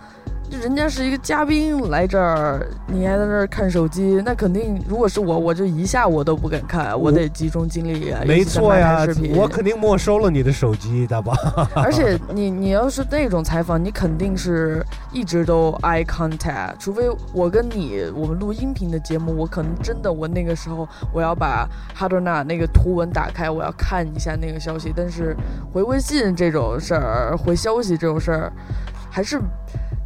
[0.52, 8.22] 人家是一个嘉宾来这儿，你还在那儿看手机，那肯定如果是我，我就一下我都不敢看，我得集中精力啊。
[8.26, 11.34] 没错呀视，频我肯定没收了你的手机，大宝。
[11.76, 17.04] 而且你你要是那种采访，你肯定是一直都 eye contact，除非
[17.34, 24.94] 我跟你我们录音频的节目，我可能真的我那个时候我要把哈德纳那个图文打开，我要看一下那个消息。
[24.96, 25.36] 但是
[25.72, 28.54] 回微信这种事儿，回消息这种事儿，
[29.10, 29.40] 还是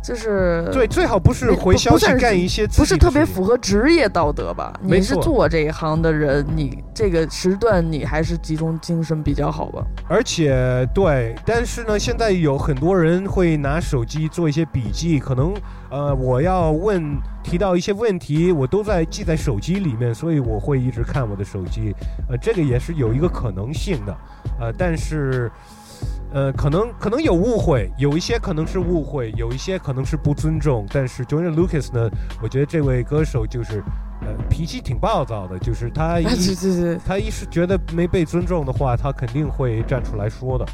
[0.01, 4.73] 就是对，最好不是回消息干一些自不是特别符合职业道德吧？
[4.81, 9.85] 你是做这一行的人，你这个时段你还是集中精神比较好吧？
[10.07, 15.53] 而且对，但是呢，现在有很多人会拿手机做一些笔记，可能
[15.91, 21.93] 呃，我要问提到一些问题，我都在记在手机里面，所以我会一直看我的手机，
[22.29, 24.17] 呃，这个也是有一个可能性的，
[24.59, 25.51] 呃，但是。
[26.31, 30.85] 呃，可能可能有误会，有一些可能是误会，有一些可能是不尊重。
[30.93, 32.09] 但是 Jordan Lucas 呢，
[32.41, 33.83] 我觉得这位歌手就是，
[34.21, 40.65] 呃，脾气挺暴躁的，就是他一 啊，对对对，他一是觉得没被尊重的话，他肯定会站出来说的。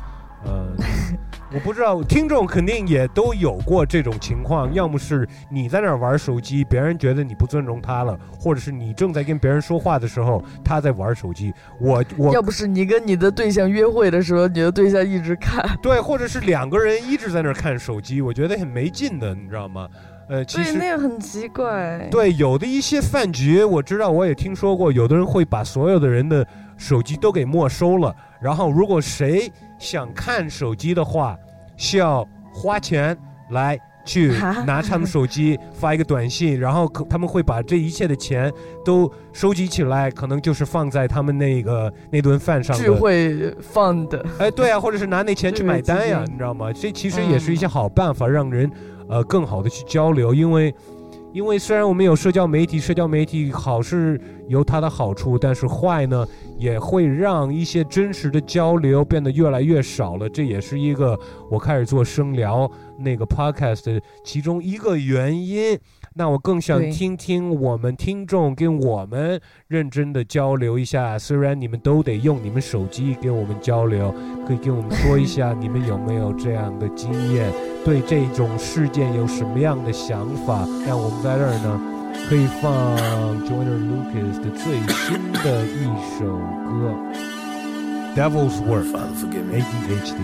[0.43, 0.67] 呃，
[1.53, 11.53] 我不知道，听众肯定也都有过这种情况，要么是你在那儿玩手机，别人觉得你不尊重他了，或者是你正在跟别人说话的时候，他在玩手机。
[11.79, 19.87] 我我要不是你跟你的对象约会的时候，你的对象一直看，对，或者是两个人一直在那儿看手机，我觉得很没劲的，你知道吗？
[20.27, 22.07] 呃，其对，实那个很奇怪。
[22.09, 26.45] 对，有的一些饭局，我知道，我也听说过，有的人会把所有的人的
[26.77, 31.35] 手机都给没收了，然后如果谁想看手机的话，
[31.77, 33.17] 需要花钱
[33.49, 34.27] 来去
[34.67, 38.53] 拿他们手机发一个短信，然后可他们会把这一切的钱
[38.85, 42.93] 都收集起来，可能就是放在他们那个那顿饭上聚的。
[42.93, 46.71] 会放的，哎，对啊，或者是拿那钱去买单呀， 你知道吗？
[46.71, 48.69] 这其实也是一些嗯好办法，让人
[49.09, 50.71] 呃更好的去交流，因为
[51.35, 54.17] 因为虽然我们有社交媒体，社交媒体好是
[54.47, 56.25] 有它的好处，但是坏呢
[56.57, 60.29] 也会让一些真实的交流变得越来越少了。
[60.29, 61.19] 这也是一个
[61.51, 65.77] 我开始做声聊那个 podcast 的其中一个原因。
[66.17, 74.15] 那我更想听听我们听众跟我们认真的交流一下，虽然你们都得用你们手机跟我们交流，
[74.47, 77.51] 可以跟我们说一下 你们有没有这样的经验，
[77.83, 80.65] 对这种事件有什么样的想法？
[80.87, 81.81] 让我们在这儿呢，
[82.29, 82.95] 可以放
[83.43, 85.83] Joyner Lucas 的最新的一
[86.17, 86.25] 首
[86.63, 86.95] 歌
[88.15, 89.59] 《Devil's Work Father, forgive me.
[89.59, 90.15] ADHD。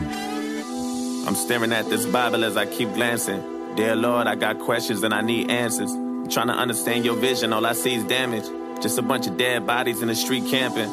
[1.27, 3.41] I'm staring at this Bible as I keep glancing.
[3.75, 5.93] Dear Lord, I got questions and I need answers.
[5.93, 8.43] I'm trying to understand your vision, all I see is damage.
[8.81, 10.89] Just a bunch of dead bodies in the street camping.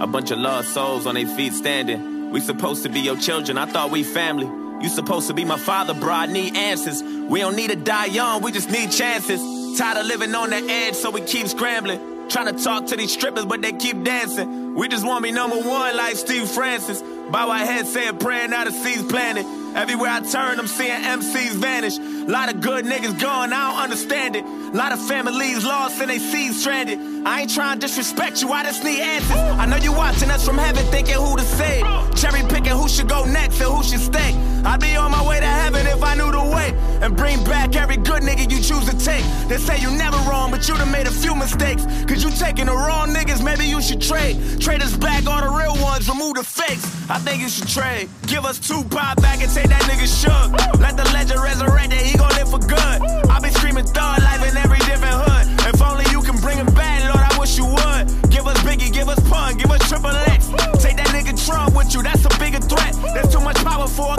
[0.00, 2.30] A bunch of lost souls on their feet standing.
[2.30, 4.46] We supposed to be your children, I thought we family.
[4.82, 7.02] You supposed to be my father, bro, I need answers.
[7.02, 9.78] We don't need to die young, we just need chances.
[9.78, 12.28] Tired of living on the edge, so we keep scrambling.
[12.28, 14.74] Trying to talk to these strippers, but they keep dancing.
[14.74, 17.02] We just want to be number one like Steve Francis.
[17.30, 19.46] Bow our heads, say a prayer, now the seeds planted.
[19.74, 21.98] Everywhere I turn, I'm seeing MCs vanish.
[22.28, 24.44] Lot of good niggas gone, I don't understand it.
[24.74, 26.98] Lot of families lost and they seeds stranded.
[27.24, 29.30] I ain't trying to disrespect you, I just need answers.
[29.30, 31.86] I know you watching us from heaven thinking who to save.
[32.16, 34.34] Cherry picking who should go next and who should stay.
[34.68, 36.76] I'd be on my way to heaven if I knew the way.
[37.00, 39.24] And bring back every good nigga you choose to take.
[39.48, 41.86] They say you never wrong, but you done made a few mistakes.
[42.04, 44.36] Cause you taking the wrong niggas, maybe you should trade.
[44.60, 46.84] Trade us back all the real ones, remove the fakes.
[47.08, 48.10] I think you should trade.
[48.26, 50.52] Give us two pop back and take that nigga shook.
[50.78, 52.98] Let the legend resurrect that he gon' live for good.
[53.32, 55.48] I be screaming thug life in every different hood.
[55.72, 58.04] If only you can bring him back, Lord, I wish you would.
[58.28, 60.48] Give us Biggie, give us Pun, give us Triple X.
[60.84, 62.92] Take that nigga Trump with you, that's a bigger threat.
[63.14, 64.17] There's too much power for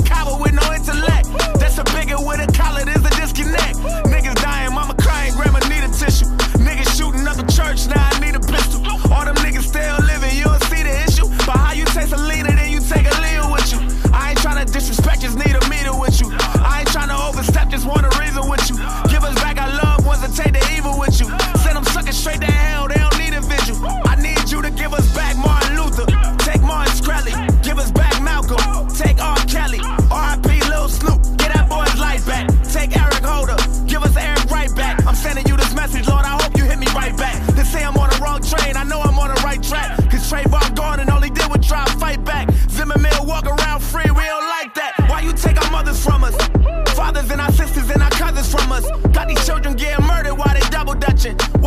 [0.51, 1.27] with no intellect.
[1.59, 3.77] That's a bigger with a collar, there's a disconnect.
[4.09, 6.25] Niggas dying, mama crying, grandma need a tissue.
[6.57, 8.81] Niggas shooting up a church, now I need a pistol.
[9.11, 9.38] All them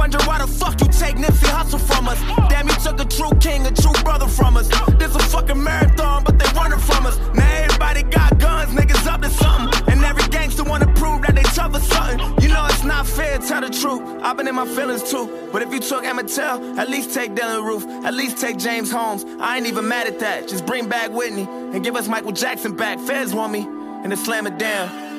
[0.03, 2.21] Wonder why the fuck you take Nipsey Hustle from us.
[2.51, 4.67] Damn, you took a true king, a true brother from us.
[4.99, 7.17] This a fucking marathon, but they running from us.
[7.37, 9.93] Now everybody got guns, niggas up to something.
[9.93, 12.19] And every gangster wanna prove that they tough or something.
[12.43, 14.03] You know it's not fair, tell the truth.
[14.25, 15.49] I've been in my feelings too.
[15.53, 17.87] But if you took Emmett at least take Dylan Roof.
[18.05, 19.25] At least take James Holmes.
[19.39, 20.49] I ain't even mad at that.
[20.49, 22.99] Just bring back Whitney and give us Michael Jackson back.
[22.99, 25.12] Feds want me, and then slam it down.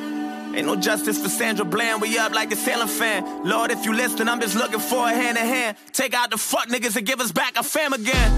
[0.56, 2.00] Ain't no justice for Sandra Bland.
[2.00, 3.44] We up like a sailing fan.
[3.44, 5.78] Lord, if you listen, I'm just looking for a hand in hand.
[5.94, 8.30] Take out the fuck niggas and give us back our fam again.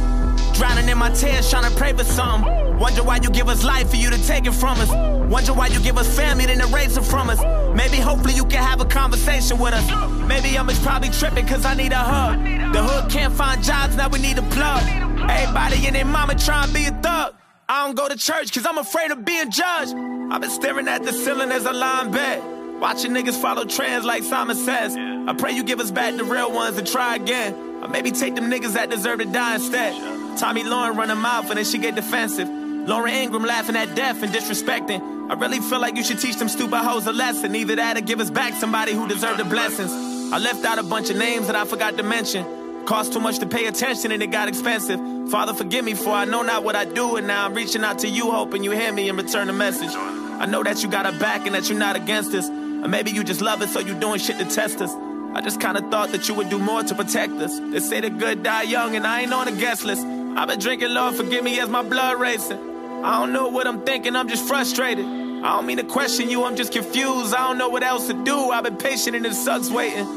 [0.53, 2.77] Drowning in my tears, trying to pray for something.
[2.79, 4.89] Wonder why you give us life for you to take it from us.
[5.29, 7.39] Wonder why you give us family, then erase it from us.
[7.75, 9.85] Maybe, hopefully, you can have a conversation with us.
[10.25, 12.41] Maybe I'm just probably tripping, cause I need a hug.
[12.73, 14.83] The hood can't find jobs, now we need a plug.
[15.29, 17.33] Everybody and their mama trying to be a thug.
[17.67, 19.93] I don't go to church, cause I'm afraid of being judged.
[20.31, 22.79] I've been staring at the ceiling as I lie in bed.
[22.79, 24.95] Watching niggas follow trends like Simon says.
[24.95, 27.53] I pray you give us back the real ones and try again.
[27.81, 30.37] Or maybe take them niggas that deserve to die instead.
[30.37, 32.49] Tommy Lauren run her mouth and then she get defensive.
[32.49, 35.29] Lauren Ingram laughing at death and disrespecting.
[35.29, 37.55] I really feel like you should teach them stupid hoes a lesson.
[37.55, 39.91] Either that or give us back somebody who deserved the blessings.
[40.33, 42.64] I left out a bunch of names that I forgot to mention.
[42.85, 44.99] Cost too much to pay attention and it got expensive.
[45.31, 47.99] Father, forgive me for I know not what I do, and now I'm reaching out
[47.99, 49.89] to you, hoping you hear me and return the message.
[49.89, 52.47] I know that you got our back and that you're not against us.
[52.47, 54.93] Or maybe you just love us, so you're doing shit to test us.
[55.33, 57.59] I just kinda thought that you would do more to protect us.
[57.59, 60.05] They say the good die young, and I ain't on the guest list.
[60.37, 62.59] I've been drinking, Lord, forgive me as my blood racing.
[63.03, 65.05] I don't know what I'm thinking, I'm just frustrated.
[65.05, 67.33] I don't mean to question you, I'm just confused.
[67.33, 68.51] I don't know what else to do.
[68.51, 70.07] I've been patient and it sucks waiting.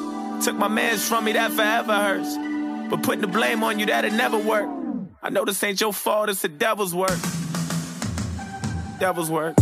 [0.42, 2.47] Took my mans from me, that forever hurts.
[2.89, 4.68] But putting the blame on you, that'll never work.
[5.22, 7.18] I know this ain't your fault, it's the devil's work.
[8.99, 9.55] Devil's work.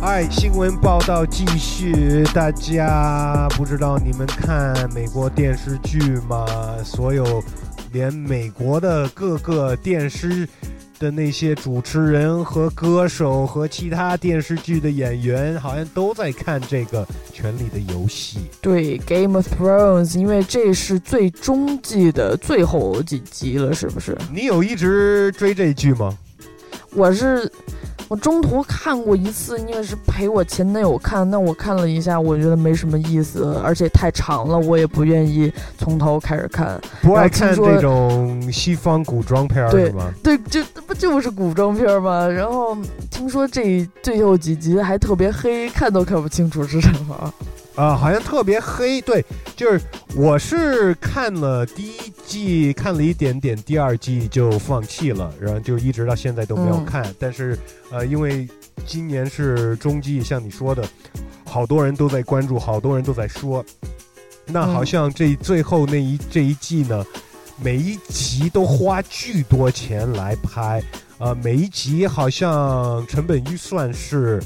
[0.00, 2.24] 哎，新闻报道继续。
[2.32, 6.46] 大家不知道你们看美国电视剧吗？
[6.84, 7.42] 所有
[7.92, 10.48] 连美国的各个电视
[10.98, 18.38] 的那些主持人和歌手和其他电视剧的演员，好像都在看这个《权力的游戏》。
[18.60, 24.16] 对，《Game of Thrones》，因为这是最终季的最后几集了，是不是？
[24.32, 26.16] 你有一直追这剧吗？
[26.94, 27.50] 我是。
[28.08, 36.80] 我中途看过一次，因为是陪我前男友看，那我看了一下，我觉得没什么意思，而且太长了，我也不愿意从头开始看。
[37.02, 40.10] 不爱看这种西方古装片是吗？
[40.22, 42.26] 对，就不就是古装片吗？
[42.26, 42.76] 然后
[43.10, 47.34] 听说这最后几集还特别黑，看都看不清楚是什么。
[47.78, 49.00] 啊，好像特别黑。
[49.00, 49.24] 对，
[49.54, 49.80] 就是
[50.16, 57.14] 我是看了第一季，看了一点点，第二季就放弃了，然后就一直到现在都没有看。
[57.20, 57.56] 但是，
[57.92, 58.48] 呃，因为
[58.84, 60.82] 今年是中季，像你说的，
[61.44, 63.64] 好多人都在关注，好多人都在说。
[64.44, 67.06] 那好像这最后那一这一季呢，
[67.62, 70.82] 每一集都花巨多钱来拍，
[71.18, 74.42] 呃，每一集好像成本预算是。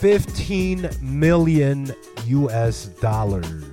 [0.00, 1.94] Fifteen million
[2.24, 2.86] U.S.
[3.02, 3.69] dollars，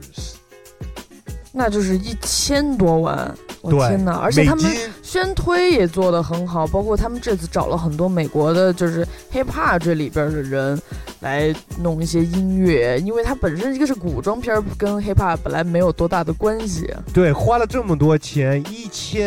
[1.58, 3.36] 那就是一千多万。
[3.62, 4.14] 我天哪！
[4.14, 10.80] 而且他们宣推也做得很好，包括他们这次找了很多美国的，就是 hip hop 这里边的人
[11.22, 16.88] 来弄一些音乐，因为它本身一个是古装片，跟 hip hop 本来没有多大的关系。
[17.12, 19.20] 对，花了这么多钱，一千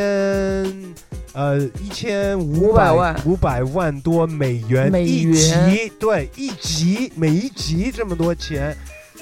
[1.34, 8.74] 呃一千五百万五百万多美元一集，对，一集每一集这么多钱，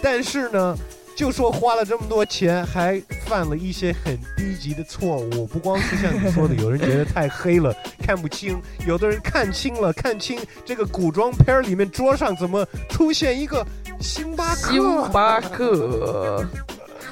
[0.02, 0.76] 但是呢。
[1.18, 5.44] 就说花了这么多钱，还犯了一些很低级的错误。
[5.44, 8.54] 不光是像你说的，有人觉得太黑了，看不清；
[8.86, 13.66] 有的人看清了，看清这个古装片里面桌上怎么出现一个
[14.00, 14.70] 星巴克。
[14.70, 16.46] 星巴克。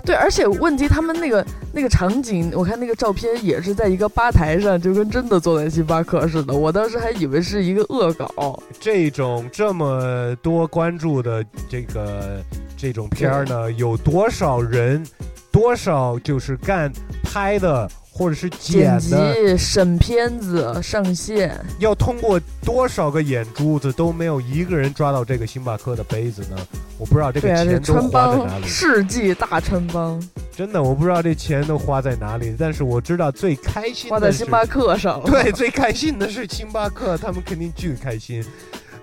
[0.07, 6.55] 对，而且问题他们那个那个场景，我看那个照片也是在一个吧台上，就跟真的坐在星巴克似的。
[6.55, 8.63] 我当时还以为是一个恶搞。
[8.81, 12.41] 这种这么多关注的这个。
[12.79, 15.03] 这种片儿呢，有多少人，
[15.51, 16.93] 多少就是干
[17.23, 19.15] 拍的或者是剪辑、
[19.59, 26.57] 审片子、上线，要通过多少个眼珠子都没有一个人抓到这个星巴克的杯子呢？
[26.97, 28.67] 我不知道这个钱都花在哪里。
[28.67, 30.19] 世纪大穿帮，
[30.57, 35.27] 真的我不知道这钱都花在哪里，但是我知道最开心花在星巴克上了。
[35.27, 38.43] 对，最开心的是星巴克，他们肯定巨开心。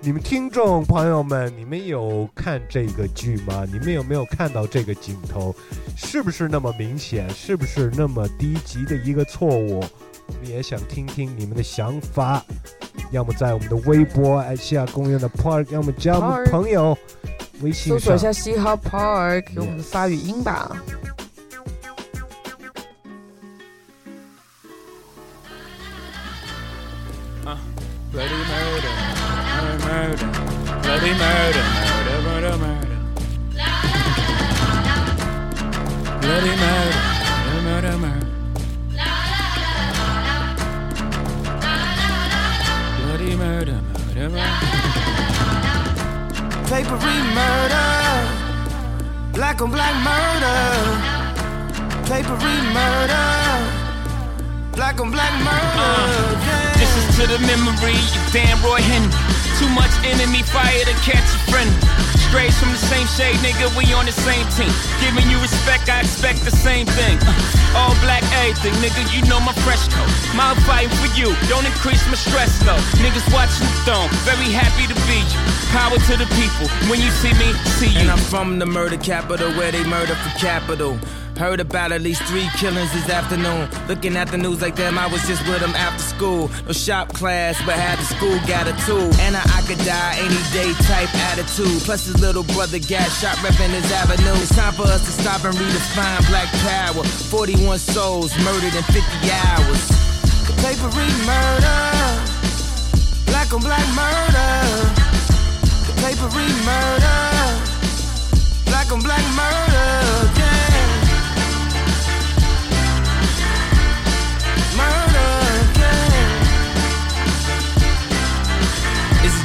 [0.04, 3.64] 你们听众朋友们，你们有看这个剧吗？
[3.72, 5.54] 你们有没有看到这个镜头？
[5.96, 7.26] 是不是那么明显？
[7.30, 9.82] 是不是那么低级的一个错误？
[10.26, 12.44] 我们也想听听你们的想法，
[13.12, 16.94] 要么在我们的微博爱西亚公园的 Park，要么加我们朋友
[17.62, 20.76] 微信搜索一下嘻哈 Park，给我们发语音吧。
[31.04, 32.98] Bloody murder, murder, murder, murder.
[36.22, 37.00] Bloody murder,
[37.44, 38.30] murder, murder, murder.
[42.96, 43.80] Bloody murder,
[44.14, 44.54] murder, murder.
[46.70, 47.90] Papery murder,
[49.34, 50.58] black on black murder.
[52.08, 53.28] Papery murder,
[54.72, 55.92] black on black murder.
[56.46, 56.72] yeah.
[56.78, 59.34] This is to the memory of Dan Roy Henry.
[59.64, 61.72] Too much enemy fire to catch a friend.
[62.28, 64.68] Strays from the same shade, nigga, we on the same team.
[65.00, 67.16] Giving you respect, I expect the same thing.
[67.24, 70.04] Uh, all black, everything, nigga, you know my fresh coat.
[70.36, 72.76] Mouth fighting for you, don't increase my stress though.
[73.00, 75.40] Niggas watching the throne, very happy to be you.
[75.72, 77.48] Power to the people, when you see me,
[77.80, 78.04] see you.
[78.04, 81.00] And I'm from the murder capital where they murder for capital.
[81.36, 83.68] Heard about at least three killings this afternoon.
[83.88, 86.48] Looking at the news like them, I was just with them after school.
[86.66, 89.10] No shop class, but had the school got a tool.
[89.18, 91.82] And I could die any day type attitude.
[91.82, 94.38] Plus his little brother got shot repping his avenue.
[94.38, 97.02] It's time for us to stop and redefine black power.
[97.02, 99.02] 41 souls murdered in 50
[99.50, 99.82] hours.
[100.46, 100.54] The
[101.26, 101.82] murder.
[103.26, 104.54] Black on black murder.
[105.86, 105.94] The
[106.62, 107.18] murder.
[108.66, 109.73] Black on black murder.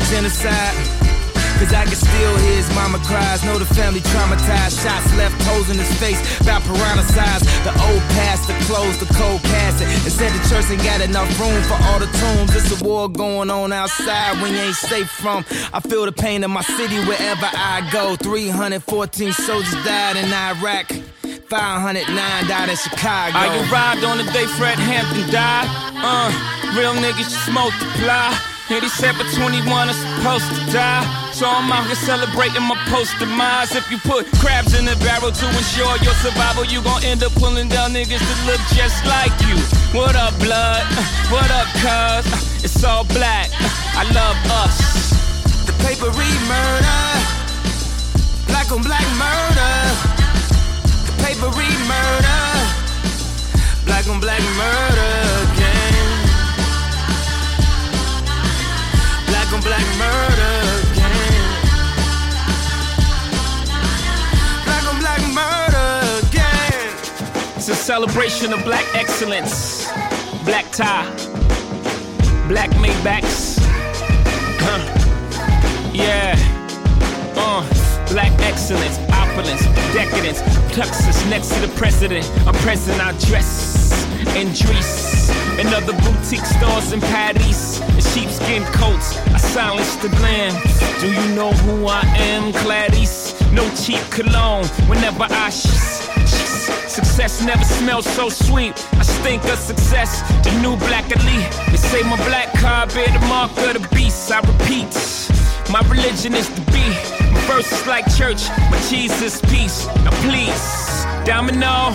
[0.09, 1.09] Genocide.
[1.59, 3.43] Cause I can still hear his mama cries.
[3.43, 4.79] Know the family traumatized.
[4.81, 6.17] Shots left holes in his face.
[6.39, 7.03] About piranha.
[7.67, 9.87] The old pastor closed the cold casket.
[9.91, 12.55] And said the church ain't got enough room for all the tombs.
[12.55, 15.43] It's a war going on outside when you ain't safe from.
[15.73, 18.15] I feel the pain of my city wherever I go.
[18.15, 20.87] 314 soldiers died in Iraq.
[21.51, 23.35] 509 died in Chicago.
[23.35, 25.67] I robbed on the day Fred Hampton died.
[25.99, 26.31] Uh,
[26.79, 28.48] real niggas just multiply.
[28.71, 31.01] 87 21 is supposed to die.
[31.33, 33.73] So I'm out here celebrating my post demise.
[33.73, 37.33] If you put crabs in the barrel to ensure your survival, you gon' end up
[37.33, 39.57] pulling down niggas that look just like you.
[39.97, 40.85] What up, blood?
[41.33, 42.25] What up, cuz?
[42.65, 43.49] It's all black.
[44.01, 44.77] I love us.
[45.65, 47.01] The papery murder.
[48.45, 49.73] Black on black murder.
[51.09, 52.41] The papery murder.
[53.85, 55.58] Black on black murder
[59.59, 60.55] on black murder
[60.91, 61.41] again.
[64.65, 66.93] Black on black murder again.
[67.55, 69.87] It's a celebration of black excellence.
[70.45, 71.05] Black tie,
[72.47, 73.57] black Maybachs.
[74.61, 74.83] Huh.
[75.93, 76.35] Yeah.
[77.35, 77.63] Uh,
[78.09, 80.41] black excellence, opulence, decadence.
[80.73, 82.29] Tuxus next to the president.
[82.47, 84.05] I'm present, I dress
[84.35, 85.18] in Dries.
[85.59, 87.81] And other boutique stores in Paris.
[87.81, 90.53] And sheepskin coats, I silence the glam.
[91.01, 92.01] Do you know who I
[92.31, 93.35] am, Clarice?
[93.51, 95.99] No cheap cologne whenever I sh-
[96.87, 98.73] Success never smells so sweet.
[98.93, 101.51] I stink of success, the new black elite.
[101.71, 104.31] They say my black car bear the mark of the beast.
[104.31, 104.91] I repeat,
[105.71, 106.97] my religion is the beat.
[107.31, 109.87] My verse is like church, my Jesus peace.
[110.03, 110.65] Now please,
[111.25, 111.93] domino,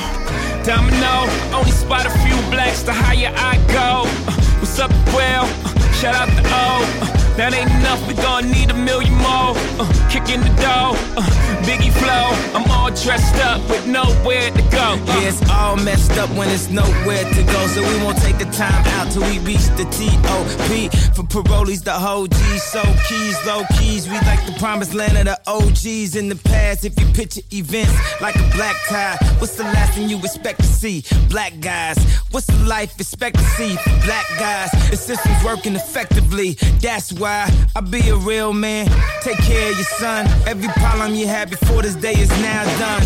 [0.64, 1.26] domino.
[1.52, 4.08] Only spot a few blacks, the higher I go.
[4.26, 5.44] Uh, what's up, well?
[5.44, 7.23] Uh, shout out to O.
[7.36, 9.58] That ain't enough, we gon' need a million more.
[9.80, 11.22] Uh, kicking the door, uh,
[11.66, 12.30] Biggie flow.
[12.54, 14.94] I'm all dressed up with nowhere to go.
[14.94, 17.66] Uh, Yeah, it's all messed up when it's nowhere to go.
[17.74, 20.88] So we won't take the time out till we reach the T.O.P.
[21.14, 22.38] For parolees, the whole G.
[22.58, 24.06] So keys, low keys.
[24.08, 26.84] We like the promised land of the OGs in the past.
[26.84, 30.66] If you picture events like a black tie, what's the last thing you expect to
[30.66, 31.02] see?
[31.30, 31.98] Black guys.
[32.30, 34.70] What's the life expectancy for black guys?
[34.90, 36.52] The system's working effectively.
[36.80, 38.84] That's why I be a real man.
[39.22, 40.26] Take care of your son.
[40.46, 43.04] Every problem you had before this day is now done.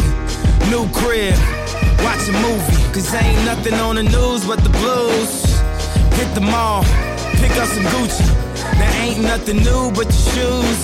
[0.73, 1.39] New crib,
[2.03, 2.83] watch a movie.
[2.93, 5.33] Cause ain't nothing on the news but the blues.
[6.19, 6.83] Hit the mall,
[7.39, 8.27] pick up some Gucci.
[8.81, 10.81] There ain't nothing new but your shoes.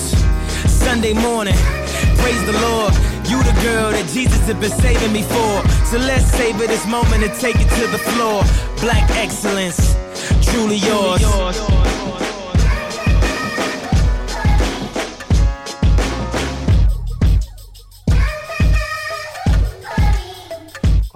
[0.71, 1.59] Sunday morning,
[2.21, 2.93] praise the Lord.
[3.27, 5.53] You the girl that Jesus has been saving me for.
[5.91, 8.43] So let's savor this moment and take it to the floor.
[8.79, 9.93] Black excellence,
[10.47, 12.24] truly yours.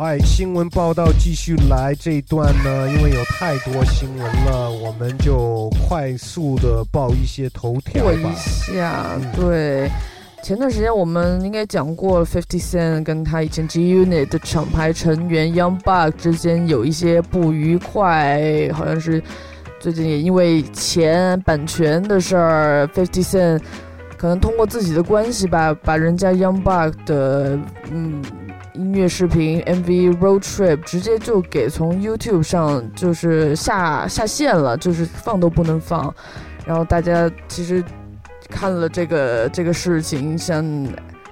[0.10, 8.34] 哎，新闻报道继续来这一段呢，因为有太多新闻了，我们就快速的报一些头条过一吧。
[8.36, 9.06] 下，
[9.36, 9.88] 对。
[10.42, 19.22] 前段时间我们应该讲过，Fifty Cent 跟他以前 G Unit 的厂牌成员 Young Buck 之间有一些不愉快，好像是
[19.80, 23.62] 最近也因为钱版权的事儿，Fifty Cent
[24.18, 27.60] 可能通过自己的关系吧，把人家 Young Buck 的
[27.92, 28.20] 嗯
[28.74, 36.14] 音乐视频 MV Road Trip 直接就给从 YouTube 上就是下下线了，就是放都不能放。
[36.66, 37.84] 然后大家其实
[38.50, 40.64] 看了这个这个事情，像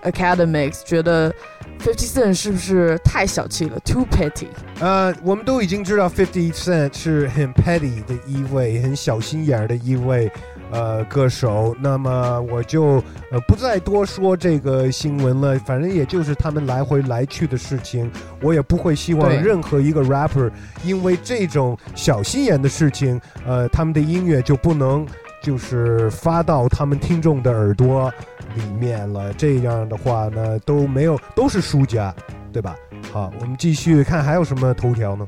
[0.03, 1.33] Academics 觉得
[1.79, 4.47] Fifty Cent 是不是太小气了，too petty？
[4.79, 10.31] 呃，我们都已经知道 Fifty Cent 是很 petty 的一位，很小心眼儿的一位
[10.71, 11.75] 呃歌手。
[11.79, 18.11] 那么我就呃不再多说这个新闻了，反正也就是他们来回来去的事情。
[18.41, 20.51] 我也不会希望任何一个 rapper
[20.83, 25.05] 因为这种小心眼的事情，呃，他们的音乐就不能
[25.41, 28.11] 就是发到他们听众的耳朵
[28.55, 29.33] 里面了。
[29.33, 32.13] 这样的话呢，都没有都是输家，
[32.51, 32.75] 对吧？
[33.11, 35.25] 好，我们继续看还有什么头条呢？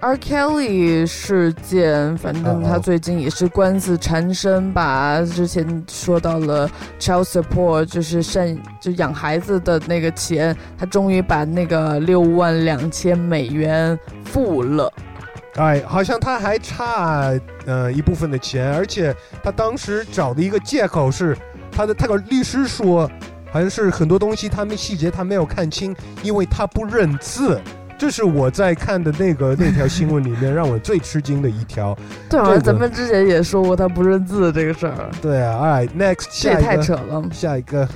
[0.00, 0.16] R.
[0.16, 5.20] Kelly 事件，反正他最近也是官司缠身吧。
[5.20, 6.66] 之前说到了
[6.98, 14.90] child support，就是赡就养孩子的那个钱，他终于把那个六万两千美元付了。
[15.56, 21.36] 哎，好像他还差呃一部分的钱，而且他当时找的一个借口是
[21.70, 23.10] 他的他的律师说，
[23.52, 27.60] 好像是很多东西他们细节他没有看清，因为他不认字。
[28.00, 31.94] 这是我在看的那个 那条新闻里面让我最吃惊的一条。
[32.30, 37.22] 对，啊这个像咱们之前也说过他不认字这个事儿，对啊，All right，next，这也太扯了。
[37.30, 37.86] 下一个，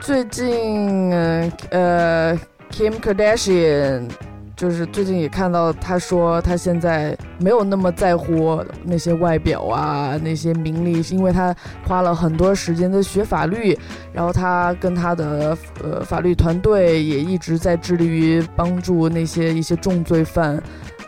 [0.00, 2.40] 最近呃呃
[2.70, 4.08] ，Kim Kardashian
[4.54, 11.54] 就是最近也看到他说他现在没有那么在乎那些外表啊那些名利，是因为他
[11.86, 13.78] 花了很多时间在学法律，
[14.14, 20.58] 然后他跟他的呃法律团队也一直在致力于帮助那些一些重罪犯。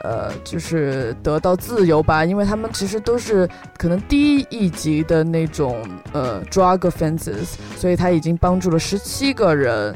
[0.04, 5.82] 呃，就是得到自由吧，因为他们其实都是可能低一级的那种
[6.12, 9.92] 呃 drug offenses，所以他已经帮助了十七个人，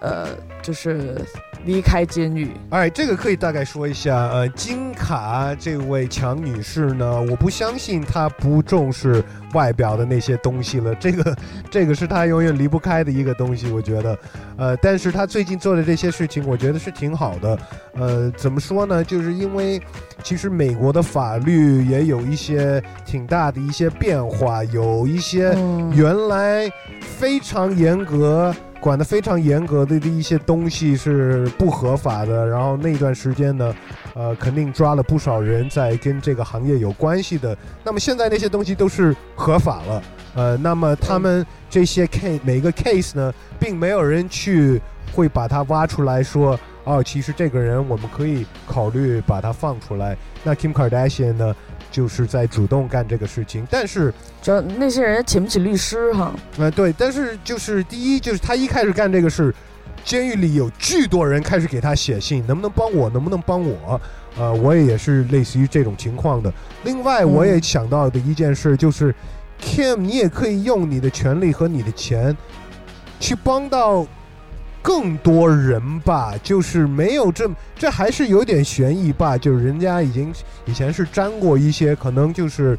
[0.00, 0.28] 呃，
[0.62, 1.20] 就是
[1.64, 2.52] 离开监狱。
[2.70, 4.28] 哎，这个可以大概说一下。
[4.28, 9.22] 呃，金卡这位强女士呢，我不相信她不重视
[9.54, 10.94] 外表的那些东西了。
[10.94, 11.36] 这个，
[11.70, 14.18] 这个是她永远离不开的一个东西，我觉得。
[14.56, 17.58] 呃，但是她最近做的这些事情，我觉得是挺好的。
[17.94, 19.02] 呃，怎么说呢？
[19.02, 19.80] 就是因为
[20.22, 28.54] 其实美国的法律也有一些挺大的一些变化，有一些嗯原来非常严格。
[28.80, 33.74] 管得非常严格的一些东西是不合法的，然后那段时间呢，
[34.14, 37.58] 呃，肯定抓了不少人在跟这个行业有关系的。
[37.82, 40.02] 那么现在那些东西都是合法了，
[40.36, 44.80] 呃，那么他们这些 case 每个 case 呢，并没有人去
[45.12, 46.56] 会把它挖出来说，
[46.88, 50.16] 哦，其实这个人我们可以考虑把他放出来。
[50.42, 51.54] 那 Kim Kardashian 呢，
[51.90, 54.12] 就是在主动干这个事情，但是。
[54.40, 56.32] 主要那些人请不起律师哈。
[56.58, 59.52] 呃，对，但是就是第一，就是他一开始干这个事，
[60.04, 63.10] 监狱里有巨多人开始给他写信，能不能帮我？
[63.10, 64.00] 能不能帮我？
[64.38, 66.50] 呃，我也是类似于这种情况的。
[66.84, 69.12] 另外，我也想到的一件事就是、
[69.60, 72.34] Kim，你也可以用你的权利和你的钱
[73.18, 74.06] 去帮到
[74.88, 80.32] 更多人吧，就是没有这这还是有点悬疑吧，就是人家已经
[80.64, 82.78] 以前是沾过一些，可能就是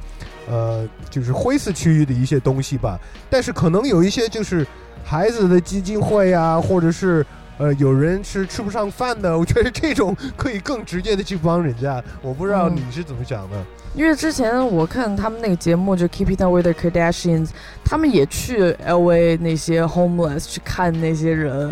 [0.50, 3.00] 呃就是灰色区域的一些东西吧，
[3.30, 4.66] 但是可能有一些就是
[5.04, 7.24] 孩子的基金会啊，或者是。
[7.60, 12.02] 呃，有人是吃不上饭的，我觉得这种可以更直接的去帮人家。
[12.22, 13.58] 我不知道嗯你是怎么想的。
[13.94, 17.50] 因为之前我看他们那个节目就 Keep It Up with the Kardashians，
[17.84, 21.70] 他们也去 LA 那些 homeless 去看那些人，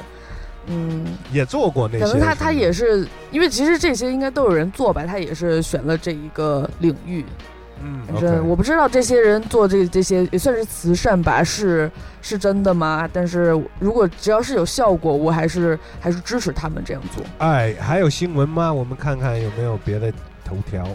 [0.68, 2.05] 嗯，也做过那些。
[2.05, 7.26] 可能他他也是，因为其实这些应该都有人做吧，他也是选了这一个领域。
[7.80, 11.91] 嗯反正我不知道这些人做这这些也算是慈善吧，是
[12.24, 13.07] 是真的吗？
[13.13, 13.49] 但是
[13.80, 17.24] 如果只要是有效果，我还是还是支持他们这样做。
[17.38, 18.74] 哎，还有新闻吗？
[18.74, 20.11] 我们看看有没有别的
[20.43, 20.88] 头条。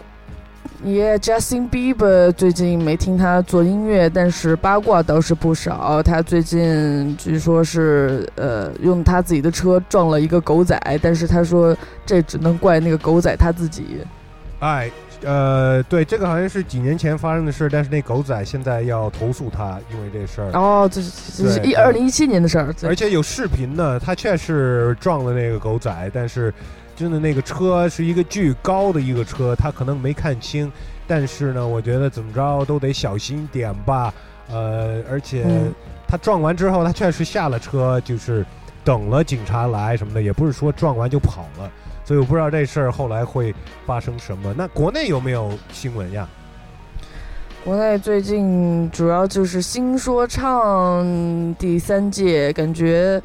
[0.83, 6.03] 也、Justin Bieber 最近没听他做音乐，但是八卦倒是不少。
[6.03, 11.75] 他最近据说是呃用他自己的车撞了一个狗仔，但是他说
[12.05, 13.99] 这只能怪那个狗仔他自己。
[14.59, 14.89] 哎，
[15.23, 20.51] 呃，对，这个好像是几年前发生的事，但是那狗仔现在要投诉他，因为这事儿。
[20.51, 26.53] 哦，这是这是二零一七年的事儿，而且有视频呢，他确实撞了那个狗仔，但是
[26.95, 30.71] 真的那个车是一个巨高的一个车，他可能没看清，
[31.07, 34.13] 但是呢，我觉得怎么着都得小心点吧。
[34.49, 35.73] 呃，而且嗯
[36.07, 38.45] 他撞完之后，他确实下了车，就是
[38.83, 41.71] 等了警察来什么的，也不是说撞完就跑了。
[42.05, 44.53] 所以我不知道这事儿后来会发生什么。
[44.57, 46.27] 那国内有没有新闻呀？
[47.63, 53.21] 国内最近主要就是新说唱第三届，感觉，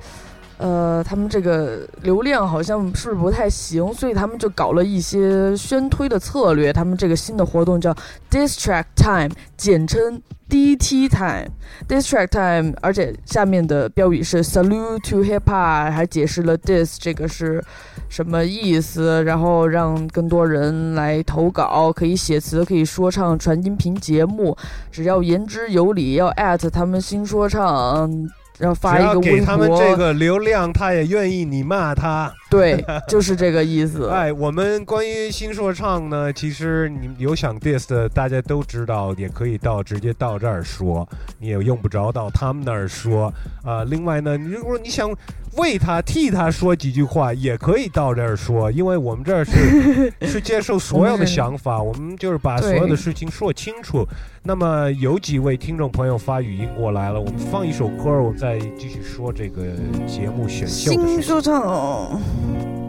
[0.58, 6.72] 呃，他们这个流量好像是不是不太行，所以他们就搞了一些宣推的策略。
[6.72, 7.94] 他们这个新的活动叫
[8.30, 11.50] Diss Track Time，简称 DT Time。
[11.88, 17.62] Diss Track Time，而且下面的标语是 Salute to Hip Hop，还解释了 Diss 这个是
[18.08, 24.56] 什么意思，然后让更多人来投稿，可以写词，可以说唱，传音频节目，
[24.90, 28.10] 只要言之有理，要艾特他们新说唱，
[28.58, 32.32] 然后发一个微博，给他们这个流量，他也愿意你骂他。
[32.50, 34.08] 对，就是这个意思。
[34.12, 43.32] 哎，我们关于新说唱呢，其实你有想 diss 的，大家都知道，也可以到直接到这儿说，你也用不着到他们那儿说。
[43.62, 45.10] 啊、另外呢，如果你想
[45.58, 54.06] 为他替他说几句话，也可以到这儿说，因为我们这儿是 是接受所有的想法，我们就是把所有的事情说清楚。
[54.42, 59.62] 那么有几位听众朋友发语音过来了，我们放一首歌，我们再继续说这个
[60.06, 61.06] 节目选秀的事情。
[61.08, 62.87] 新说唱。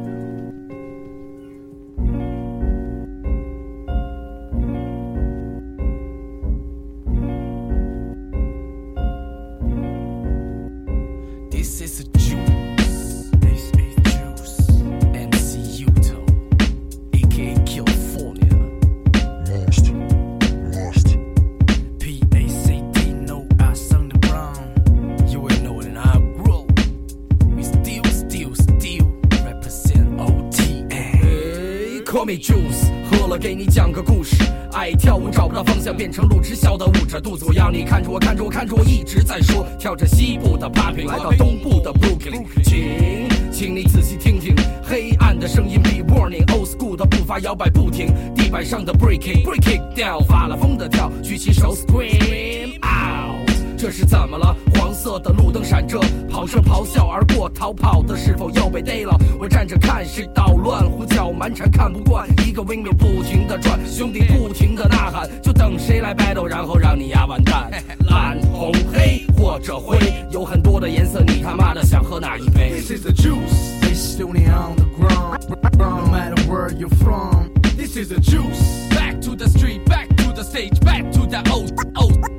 [35.60, 37.43] 到方向，变成路痴笑的捂着肚子。
[37.43, 39.68] 我要你看着我，看着我，看着我，一直在说。
[39.78, 53.38] 跳着西部的 popping，来到东部的 Brooklyn，请，请你仔细听听，黑暗的声音 be warning，old school 的步伐摇摆不停，地板上的 breaking，breaking down，发了疯的跳，举起手 scream out。
[53.80, 54.53] 这是怎么了？
[54.75, 55.97] 黄色的路灯闪着，
[56.30, 59.17] 跑车咆哮而过，逃跑的是否又被逮了？
[59.39, 62.27] 我站着看是捣乱，胡搅蛮缠，看不惯。
[62.45, 67.71] 一个 windmill 不停的转，兄弟不停的呐喊，就等谁来 battle，然后让你丫完蛋。
[68.09, 69.97] 蓝红黑或者灰，
[70.30, 73.80] 有很多的颜色，你他妈的想喝哪一杯 This is the juice.
[73.84, 75.39] It's only on the ground.
[75.77, 77.49] No matter where you're from.
[77.77, 78.89] This is the juice.
[78.89, 82.19] Back to the street, back to the stage, back to the old, old.
[82.19, 82.38] This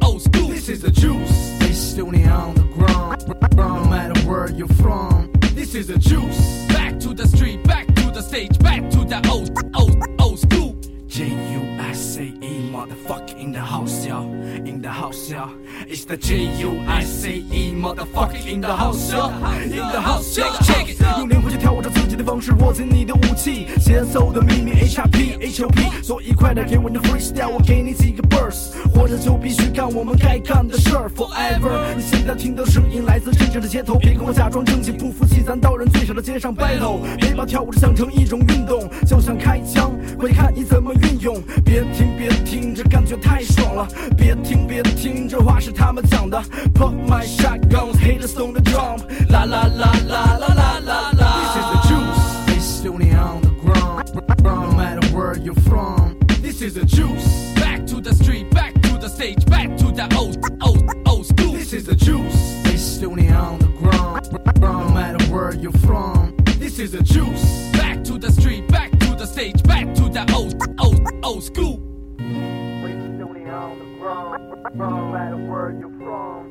[0.70, 1.58] is the juice.
[1.62, 3.26] It's only on the ground.
[3.56, 5.30] No matter where you're from.
[5.54, 6.66] This is the juice.
[6.68, 10.76] Back to the street, back to the stage, back to the old, old, old school.
[11.08, 11.90] J U A
[12.22, 14.26] E, motherfuck in the house, y'all.
[14.64, 15.50] In the house, y'all.
[15.88, 19.32] It's the J U S A E, motherfucker in the house, y'all.
[19.62, 21.18] In the house, yo check it check it.
[21.18, 31.94] 用灵魂去跳舞着自己的方式，握紧你的武器，节奏的秘密 H R P H O P，所以快点给我你的 freestyle，我给你几个 verse，活着就必须干我们该干的事儿 forever。
[31.96, 41.40] 你现在听到声音来自真正的街头，别跟我假装正经，不服气，咱到人最少的街上 battle，别把跳舞想成一种运动，就像开枪，关键看你怎么运用。
[41.64, 43.87] 别听别听，这感觉太爽了，
[44.17, 46.41] 别听别听，这话是他们讲的。
[46.73, 48.99] Put my shotguns, haters on the drum，
[49.29, 51.25] 啦啦啦啦啦啦啦啦。
[51.41, 52.45] This is the juice.
[52.55, 54.03] It's only on the ground.
[54.43, 56.17] No matter where you're from.
[56.41, 57.53] This is the juice.
[57.55, 61.53] Back to the street, back to the stage, back to the old, old, old school.
[61.53, 62.63] This is the juice.
[62.65, 64.29] It's only on the ground.
[64.61, 66.35] No matter where you're from.
[66.59, 67.71] This is the juice.
[67.73, 71.88] Back to the street, back to the stage, back to the old, old, old school.
[72.32, 74.38] It's only on the ground.
[74.74, 76.46] No matter where you're from.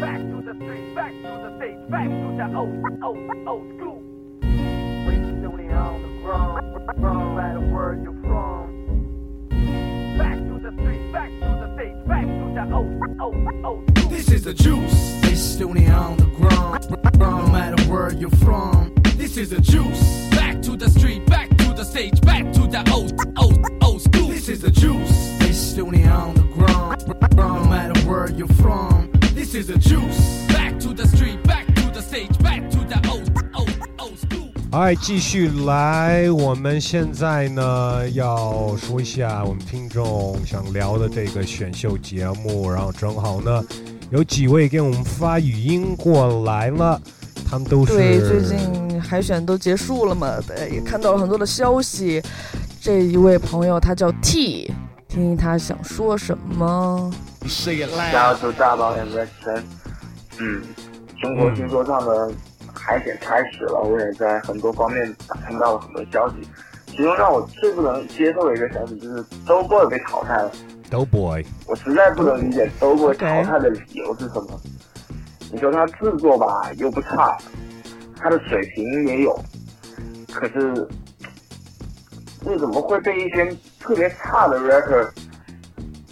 [0.00, 4.02] Back to the street, back to the stage, back to the old, old, old school.
[4.42, 6.86] It's only on the ground.
[6.98, 9.48] No matter where you're from.
[10.18, 13.94] Back to the street, back to the stage, back to the old, old, old.
[14.10, 15.24] This is the juice.
[15.24, 16.86] It's only on the ground.
[17.18, 18.92] No matter where you're from.
[19.16, 20.28] This is the juice.
[20.30, 21.55] Back to the street, back the
[21.86, 24.28] stage, back to the old, old, old school.
[24.28, 25.12] This is the juice.
[25.40, 27.04] It's only on the ground.
[27.36, 29.10] No matter where you're from.
[29.34, 30.46] This is the juice.
[30.48, 34.50] Back to the street, back to the stage, back to the old, old, old school.
[34.72, 43.64] 哎，继续来，我们现在呢要说一下我们听众想聊的这个选秀节目，然后正好呢
[44.10, 47.00] 有几位给我们发语音过来了，
[47.48, 52.22] 他们都是对，最近海选都结束了嘛，对，也看到了很多的消息。
[52.80, 54.72] 这一位朋友他叫 T，
[55.08, 57.12] 听听他想说什么。
[58.10, 59.62] 加州大宝 and Western，
[60.38, 60.62] 嗯，
[61.20, 62.32] 中国新说唱的
[62.72, 66.34] 海选开始了，我也在很多方面打听到了很多消息。
[66.88, 70.50] 其中让我最不能接受的一个消息就是 Doughboy 被淘汰了。
[70.90, 74.60] Doughboy，我实在不能理解 Doughboy 淘汰的理由是什么。
[75.56, 77.34] 你说他制作吧又不差，
[78.20, 79.34] 他的水平也有，
[80.30, 80.86] 可是
[82.44, 85.08] 这怎么会被一些特别差的 rapper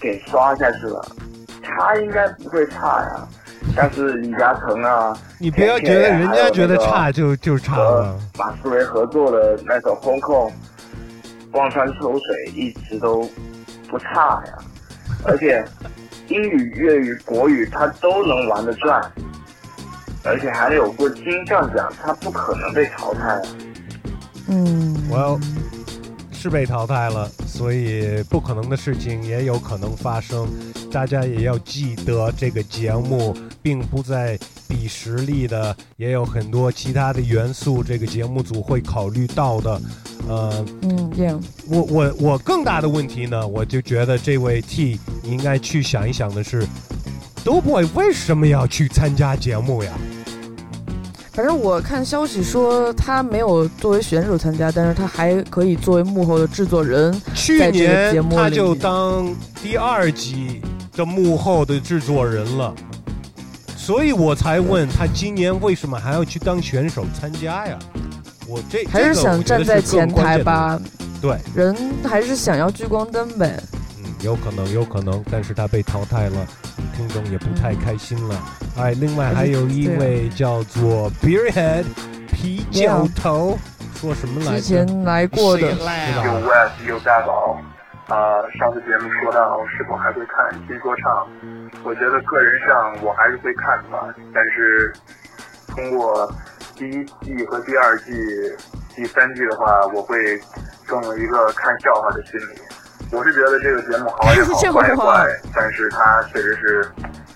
[0.01, 1.07] 给刷下去了？
[1.63, 3.29] 他应该不会差呀，
[3.77, 8.19] 像是李嘉诚啊，你不要觉得人家觉得差就就差了。
[8.39, 10.51] 马思唯合作的那首《Hong Kong》，
[11.53, 13.29] 望穿秋水一直都
[13.91, 14.57] 不差呀，
[15.27, 15.63] 而且
[16.29, 19.13] 英语、粤语、国语他都能玩得转，
[20.25, 23.43] 而且还有过金像奖，他不可能被淘汰啊。
[24.49, 25.39] 嗯，我要
[26.33, 30.49] 是被淘汰了，所以不可能的事情也有可能发生。
[30.91, 39.81] 大家也要记得，这个节目并不在比实力的，也有很多其他的元素，这个节目组会考虑到的。
[40.29, 46.67] 呃，嗯，yeah，我我我更大的问题呢，我就觉得这位 T，你应该去想一想的是
[47.45, 49.93] ，Doughboy 为什么要去参加节目呀？
[51.35, 57.13] 反正我看消息说他没有作为选手参加，但是他还可以作为幕后的制作人。
[57.35, 60.63] 去在这个节目他就当第二季
[60.93, 62.73] 的幕后的制作人了，
[63.77, 67.77] 所以我才问他今年为什么还要去当选手参加呀？
[68.47, 70.81] 我这还是想站在前台吧？
[71.21, 71.75] 对，人
[72.05, 73.61] 还是想要聚光灯呗。
[73.99, 76.47] 嗯，有可能，有可能，但是他被淘汰了，
[76.95, 78.35] 听众也不太开心了。
[78.79, 81.85] 哎，另外还有一位叫做 Beerhead
[82.29, 83.59] 啤酒头，
[83.97, 84.63] 说什么来着之？
[84.63, 85.77] 前来过的，有
[86.47, 87.59] West 有大宝，
[88.09, 91.27] 啊、上次节目说到是否还会看新说唱，
[91.83, 94.93] 我觉得个人上我还是会看吧，但是
[95.69, 96.33] 通过
[96.77, 98.13] 第一季和第二季、
[98.95, 100.17] 第三季的话，我会
[100.87, 102.61] 更有一个看笑话的心理。
[103.13, 106.85] 我是觉得这个节目好也好， 坏也坏，但是它确实是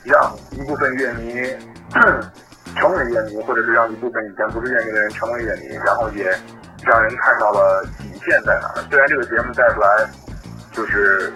[0.04, 1.34] 让一部分乐迷
[2.76, 6.24] 成为乐迷，或者是让一部分以前不是乐迷的人成为乐迷，然后也
[6.84, 8.82] 让人看到了底线在哪儿。
[8.90, 10.08] 虽然这个节目带出来
[10.72, 11.32] 就是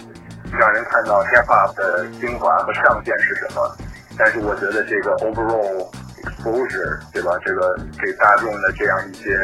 [0.52, 3.76] 让人看到 hip hop 的精华和上限是什么，
[4.18, 5.88] 但是我觉得这个 overall
[6.22, 7.32] exposure，对吧？
[7.44, 9.38] 这个给大众的这样一些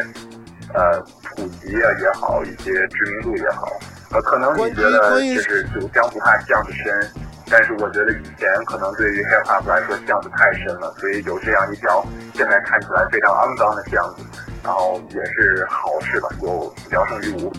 [0.74, 3.66] 呃普及啊也好，一些知名度也好，
[4.10, 7.10] 呃，可能你觉得就是酒香不怕巷子深，
[7.50, 12.04] 但是我觉得以前可能对于 hip hop 来说巷子太深了，所以有这样一条
[12.34, 14.24] 现在看起来非常肮脏的巷子，
[14.64, 17.52] 然后也是好事吧，有聊胜于无。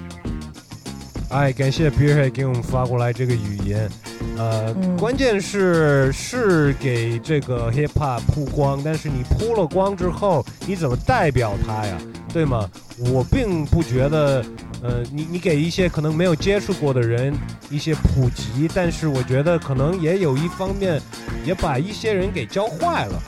[1.29, 3.77] 哎，感谢 Beerhead 给我们发过来这个语音，
[4.35, 11.97] 呃，嗯关键是是给这个 hip hop 曝光，但是你铺了光之后，你怎么代表它呀？
[12.33, 12.67] 对吗？
[13.13, 14.43] 我并不觉得，
[14.81, 17.31] 呃，你你给一些可能没有接触过的人
[17.69, 20.99] 一些普及，但是我觉得可能也有一方面，
[21.45, 23.21] 也把一些人给教坏了。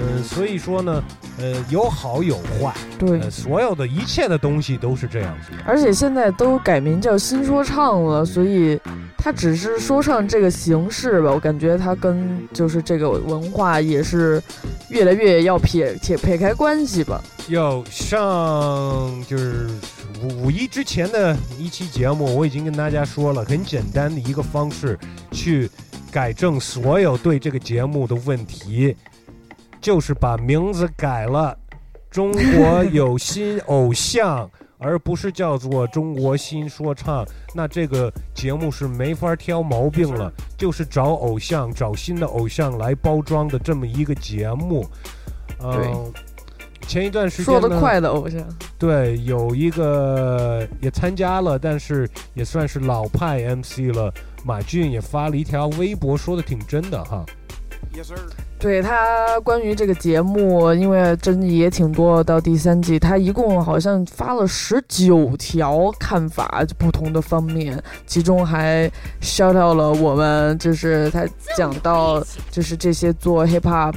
[0.00, 1.02] 嗯、所以说呢，
[1.38, 5.58] 呃，有好有坏，对呃，所有的一切的东西都是这样子的。
[5.64, 8.78] 而且现在都改名叫新说唱了，所以
[9.16, 14.42] 它只是说唱这个形式吧，我感觉它跟就是这个文化也是
[14.90, 17.22] 越来越要撇撇撇开关系吧。
[17.48, 19.68] 要上就是
[20.22, 24.98] 五五一之前的一期节目，我已经跟大家说了，很简单的一个方式
[25.32, 25.70] 去
[26.10, 28.94] 改正所有对这个节目的问题，
[29.80, 31.56] 就是把名字改了，
[32.10, 34.50] 中国有新偶像。
[34.80, 44.86] 而不是叫做中国新说唱，那这个节目是没法挑毛病了，就是找偶像，找新的偶像来包装的这么一个节目。
[45.58, 48.40] 嗯、对前一段时间说得快的偶像，
[48.78, 54.14] 对，有一个也参加了，但是也算是老派 MC 了。
[54.44, 57.26] 马俊也发了一条微博，说的挺真的哈。
[58.58, 68.90] 对他关于这个节目，因为争议也挺多，到第三季他一共好像发了十九条看法，就不同的方面，其中还
[69.20, 71.24] shout out 了我们，就是他
[71.56, 72.20] 讲到
[72.50, 73.94] 就是这些做 hip hop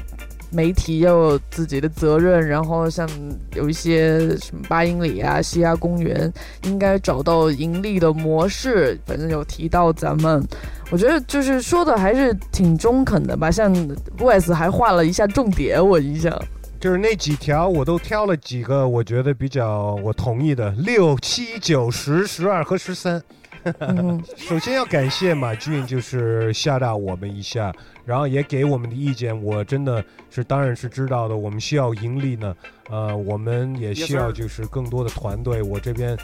[0.51, 3.09] 媒体要有自己的责任，然后像
[3.53, 6.31] 有一些什么八英里啊、西亚公园，
[6.63, 8.99] 应该找到盈利的模式。
[9.05, 10.45] 反正有提到咱们，
[10.91, 13.49] 我觉得就是说的还是挺中肯的吧。
[13.49, 13.73] 像
[14.19, 16.37] Wes 还画了一下重点，我印象。
[16.79, 23.21] 就是那几条我都挑了几个，我觉得比较我同意的，六、七、九、十、十二和十三。
[24.37, 27.73] 首先要感谢马俊，就是吓到我们一下，
[28.05, 29.39] 然后也给我们的意见。
[29.43, 32.55] 我真的是当然是知道的，我们需要盈利呢，
[32.89, 35.61] 呃，我们也需要就是更多的团队。
[35.61, 36.17] 我这边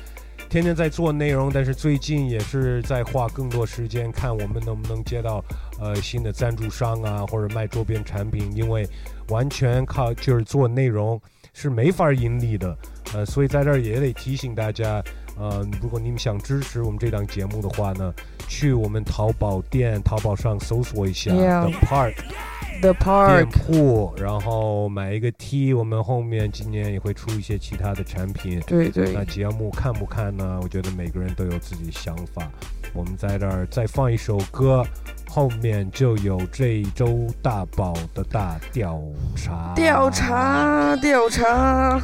[0.50, 5.44] 天天在做内容，但是最近也是在花更多时间看我们能不能接到
[5.80, 8.88] 呃新的赞助商啊，或者卖周边产品，因为
[9.30, 11.20] 完全靠就是做内容
[11.54, 12.76] 是没法盈利的，
[13.14, 15.04] 呃，所以在这儿也得提醒大家。
[15.40, 18.12] 呃，如果你们想支持我们这档节目的话呢，
[18.48, 25.76] 去我们淘宝店、淘宝上搜索一下 The Park，The Park 店铺，然后买一个 T。
[25.76, 28.60] 我们后面今年也会出一些其他的产品。
[28.62, 29.14] 对对。
[29.14, 30.60] 那节目看不看呢？
[30.64, 32.50] 我觉得每个人都有自己的想法。
[32.96, 34.84] 我们在这儿再放一首歌，
[35.30, 39.00] 后面就有这周大宝的大调
[39.36, 39.76] 查。
[39.76, 42.02] 调查，调查。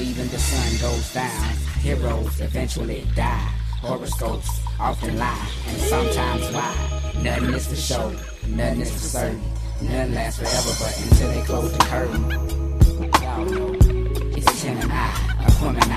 [0.00, 3.50] Even the sun goes down, heroes eventually die.
[3.80, 7.22] Horoscopes often lie, and sometimes why.
[7.22, 8.10] Nothing is for show,
[8.46, 9.42] nothing is for certain.
[9.82, 12.30] None lasts forever, but until they close the curtain.
[13.22, 13.76] Y'all know,
[14.36, 14.64] it's
[15.60, 15.90] woman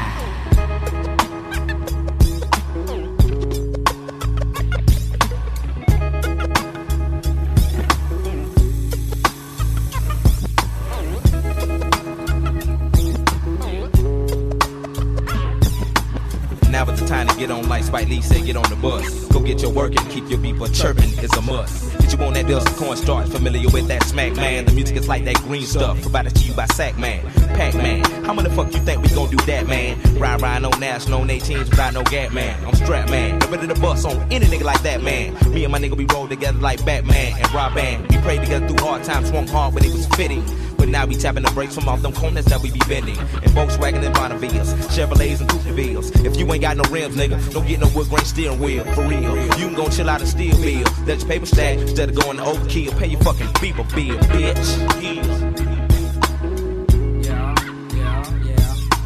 [16.82, 19.28] Now is the time to get on like Spike Lee said, get on the bus.
[19.28, 21.96] Go get your work and keep your beeper chirping is a must.
[22.00, 24.66] Get you on that dust cornstarch, familiar with that smack man.
[24.66, 27.24] The music is like that green stuff, provided to you by Sack Man.
[27.54, 29.96] Pac Man, how many fuck you think we gon' do that, man?
[30.18, 32.58] Ride, ride, no national, on 18s without no gap, man.
[32.66, 35.36] I'm strap man, I'm ready to bust on any nigga like that, man.
[35.54, 38.10] Me and my nigga, we roll together like Batman and Rob Band.
[38.10, 40.44] We prayed together through hard times, swung hard when it was fitting.
[40.82, 43.16] But now we tapping the brakes from off them corners that we be bending.
[43.20, 46.26] And Volkswagen and Bonnevilles, Chevrolets and Coupevilles.
[46.26, 48.84] If you ain't got no rims, nigga, don't get no wood grain steering wheel.
[48.96, 50.84] For real, you can go chill out and steal bill.
[51.06, 52.98] Let your paper stack instead of going to overkill.
[52.98, 54.70] Pay your fucking beeper bill, bitch.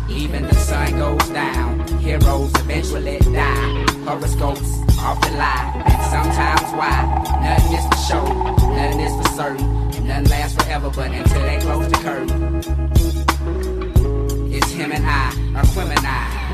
[0.09, 3.85] Even the sun goes down, heroes eventually die.
[4.05, 7.03] Horoscopes often lie, and sometimes why.
[7.43, 8.23] Nothing is for show,
[8.73, 9.84] nothing is for certain.
[10.05, 12.61] Nothing lasts forever, but until they close the curtain.
[14.53, 15.29] It's him and I,
[15.59, 16.45] or him and I.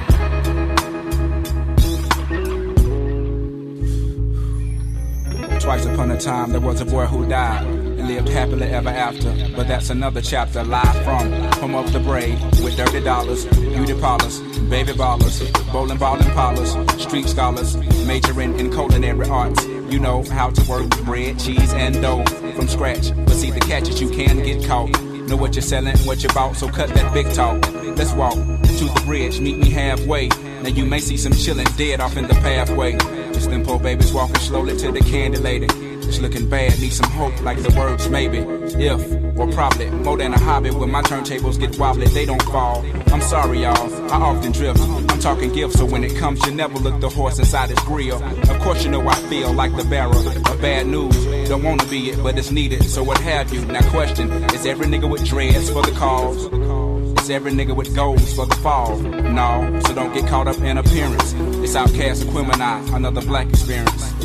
[5.60, 9.32] Twice upon a time, there was a boy who died and lived happily ever after.
[9.56, 10.64] But that's another chapter.
[10.64, 14.39] Live from home of the brave with dirty dollars, beauty parlors,
[14.70, 15.41] baby ballers,
[15.72, 17.76] bowling ball and parlors, street scholars,
[18.08, 19.64] majoring in culinary arts.
[19.92, 22.24] You know how to work bread, cheese, and dough
[22.56, 23.14] from scratch.
[23.26, 24.89] But see, the catch is you can get caught.
[25.28, 27.62] Know what you're selling, what you bought, so cut that big talk.
[27.98, 30.30] Let's walk to the bridge, meet me halfway.
[30.30, 32.94] Now you may see some chillin' dead off in the pathway.
[33.34, 35.68] Just them poor babies walking slowly to the candy lady.
[36.02, 38.39] Just looking bad, need some hope, like the words maybe.
[38.39, 39.02] If,
[39.38, 40.72] or probably, more than a hobby.
[40.72, 42.86] When my turntables get wobbly, they don't fall.
[43.14, 44.80] I'm sorry, y'all, I often drift.
[44.82, 48.24] I'm talking gifts, so when it comes, you never look the horse inside his grill.
[48.24, 51.16] Of course, you know I feel like the bearer of bad news.
[51.47, 53.64] Don't wanna be it, but it's needed, so what have you?
[53.66, 56.49] Now, question is every nigga with dreads for the cause?
[57.22, 58.97] Is every nigga with goals for the fall?
[58.97, 61.34] No, so don't get caught up in appearance.
[61.64, 64.20] It's Outcast Aquemini, another black experience.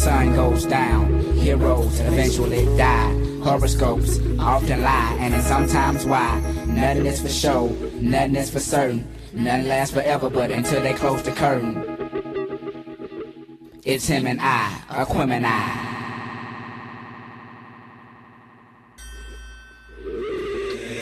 [0.00, 3.12] Sun goes down, heroes eventually die.
[3.42, 6.40] Horoscopes often lie, and it's sometimes why.
[6.66, 7.66] Nothing is for show,
[8.00, 9.06] nothing is for certain.
[9.34, 11.74] Nothing lasts forever, but until they close the curtain.
[13.84, 15.89] It's him and I, Aquemini.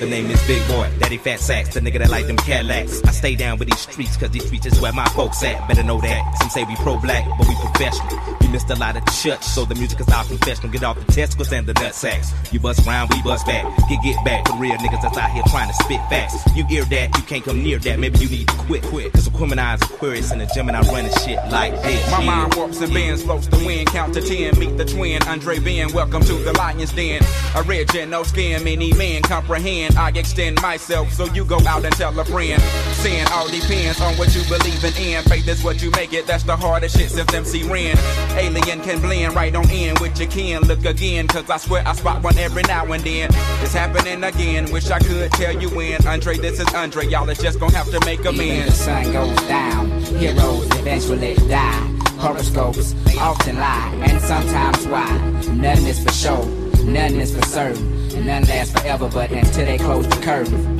[0.00, 3.02] The name is Big Boy, Daddy Fat Sacks, the nigga that like them Cadillacs.
[3.02, 5.66] I stay down with these streets, cause these streets is where my folks at.
[5.66, 6.38] Better know that.
[6.38, 8.38] Some say we pro black, but we professional.
[8.40, 9.42] We missed a lot of shut.
[9.42, 10.70] So the music is our confession.
[10.70, 12.32] Get off the testicles and the nut sacks.
[12.52, 13.64] You bust round, we bust back.
[13.88, 16.36] Get get back The real niggas that's out here trying to spit facts.
[16.54, 17.98] You hear that, you can't come near that.
[17.98, 18.84] Maybe you need to quit.
[18.84, 19.12] quit.
[19.12, 22.10] Cause Aqueminize Aquarius in the gym and I running shit like this.
[22.12, 22.26] My yeah.
[22.26, 25.92] mind warps and bends, floats the wind, count to ten, meet the twin, Andre Ben,
[25.92, 27.20] welcome to the lion's den.
[27.56, 32.24] Original skin, many men comprehend, I extend myself, so you go out and tell a
[32.24, 32.60] friend.
[32.94, 36.42] Sin all depends on what you believe in, faith is what you make it, that's
[36.44, 37.96] the hardest shit since MC Ren.
[38.36, 41.92] Alien can blend right on in with your kin, look again, cause I swear I
[41.92, 43.30] spot one every now and then.
[43.62, 46.06] It's happening again, wish I could tell you when.
[46.06, 48.74] Andre, this is Andre, y'all is just gonna have to make Even the amends.
[48.76, 51.94] sun goes down, heroes eventually die.
[52.18, 55.08] Horoscopes often lie, and sometimes why.
[55.52, 56.44] Nothing is for sure,
[56.84, 60.78] nothing is for certain, none lasts forever, but until they close the curtain.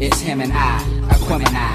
[0.00, 0.80] It's him and I,
[1.10, 1.68] Aquemini.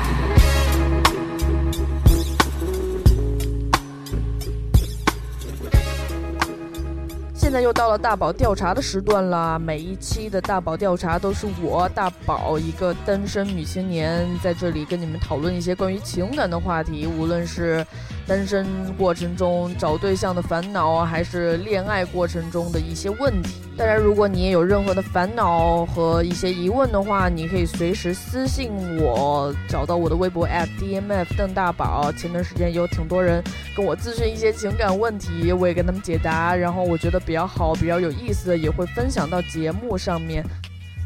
[7.34, 9.60] 现在又到了大宝调查的时段啦！
[9.60, 17.86] 每一期的大宝调查都是我大宝一个单身女青年在这里跟你们讨论一些关于情感的话题，无论是
[18.28, 18.66] 单身
[18.98, 23.62] 过程中找对象的烦恼，还是恋爱过程中的一些问题。
[23.78, 32.12] 当然，如果你也有任何的烦恼和一些疑问的话，你可以随时私信我，找到我的微博 @dmf 邓大宝。
[32.14, 33.44] 前段时间有挺多人
[33.76, 40.44] 跟我咨询一些情感问题，我也跟他们解答，然后我觉得比较好、比较有意思的，也会分享到节目上面。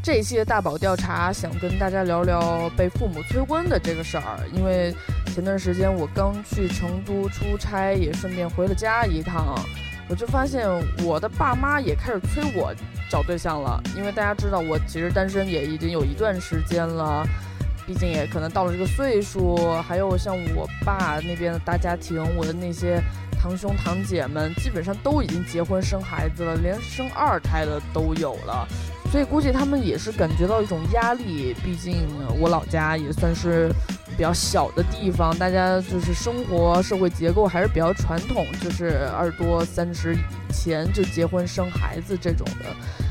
[0.02, 4.38] 这一期的大宝调查，想跟大家聊聊被父母催婚的这个事儿。
[4.54, 4.94] 因为
[5.26, 9.54] 前段时间我刚去成都出差，也顺便回了家一趟，
[10.08, 10.66] 我就发现
[11.04, 12.74] 我的爸妈也开始催我
[13.10, 13.78] 找对象了。
[13.94, 17.22] 因为大家知道，我其实单身也已经有一段时间了，
[17.86, 19.54] 毕竟也可能到了这个岁数。
[19.82, 23.02] 还有像我爸那边的大家庭，我的那些
[23.38, 28.66] 堂兄堂姐们，基本上都已经结婚生孩子了，连生二胎的都有了。
[29.10, 32.06] 所以估计他们也是感觉到一种压力，毕竟
[32.38, 33.68] 我老家也算是
[34.16, 42.66] 比较小的地方，大家就是生活社会结构还是比较传统，就是二十多三十以前就结婚生孩子这种的。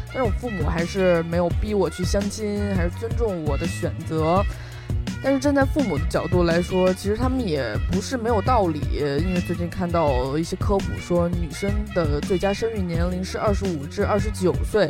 [0.08, 4.42] 但是我父母还是没有逼我去相亲，还是尊重我的选择。
[5.22, 14.90] 但是站在父母的角度来说，其实他们也不是没有道理，因为最近看到一些科普说，女生的最佳生育年龄是二十五至二十九岁。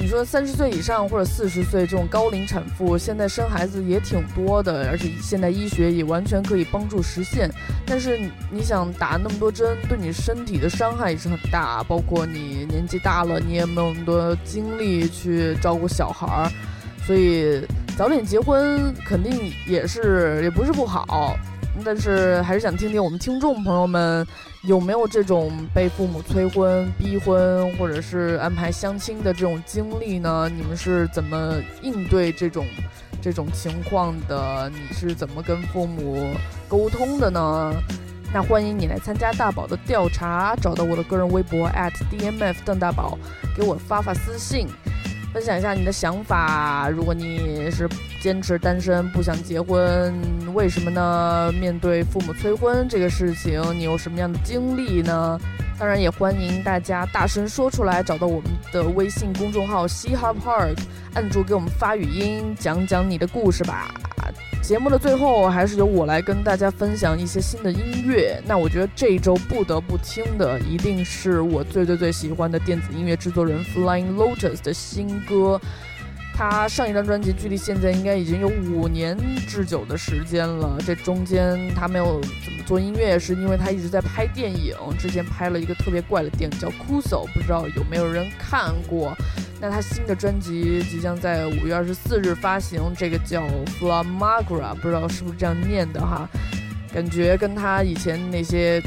[0.00, 7.50] 你说三十岁以上或者四十岁这种高龄产妇，现在生孩子也挺多的，而且现代医学也完全可以帮助实现。
[7.84, 8.18] 但是
[8.50, 16.50] 你想打那么多针，对你身体的伤害也是很大，包括你年纪大了，你也没有那么多精力去照顾小孩儿，
[17.06, 17.60] 所以
[17.94, 21.36] 早点结婚肯定也是也不是不好。
[21.84, 24.26] 但是还是想听听我们听众朋友们
[24.62, 30.50] 有没有这种被父母催婚、逼婚，或者是安排相亲的这种经历呢？
[30.54, 32.66] 你们是怎么应对这种
[33.22, 34.70] 这种情况的？
[34.70, 36.34] 你是怎么跟父母
[36.68, 37.72] 沟通的呢？
[38.32, 43.18] 那欢迎你来参加大宝的调查，找到我的个人微博 @dmf 邓大宝，
[43.56, 44.68] 给我发发私信。
[45.32, 46.88] 分享一下你的想法。
[46.90, 47.88] 如果你是
[48.20, 50.12] 坚持单身不想结婚，
[50.52, 51.52] 为什么呢？
[51.52, 55.38] 面对父母催婚这个事情，你有什么样的经历呢？
[55.78, 60.76] 当然也欢迎大家大声说出来，找到我们的微信公众号嘻哈 Park，
[61.14, 63.88] 按住给我们发语音，讲讲你的故事吧。
[64.62, 68.40] 节目的最后，还是由我来跟大家分享一些新的音乐。
[68.46, 75.60] 那我觉得这一周不得不听的，一定是我最最最喜欢的电子音乐制作人 Flying Lotus 的新歌。
[76.40, 79.14] 他上一张专辑距离现在应该已经有五年
[79.46, 80.78] 之久的时间了。
[80.86, 84.74] 这中间他没有怎么做音乐，是因为他一直在拍电影。
[84.98, 89.14] 之前拍了一个特别怪的电影叫《Kuso》，不知道有没有人看过。
[89.60, 93.46] 那他新的专辑即将在五月二十四日发行，这个叫
[93.78, 96.26] Flamagra，不知道是不是这样念的哈？
[96.90, 98.82] 感觉跟他以前那些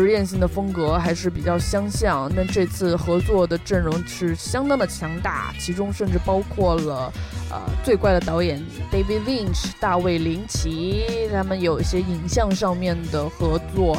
[0.00, 2.28] 实验性的风格还是比较相像。
[2.34, 7.12] 但这次合作的阵容是相当的强大，其中甚至包括了
[7.50, 8.60] 呃最怪的导演
[8.90, 13.96] David Lynch 大卫林奇，他们有一些影像上面的合作。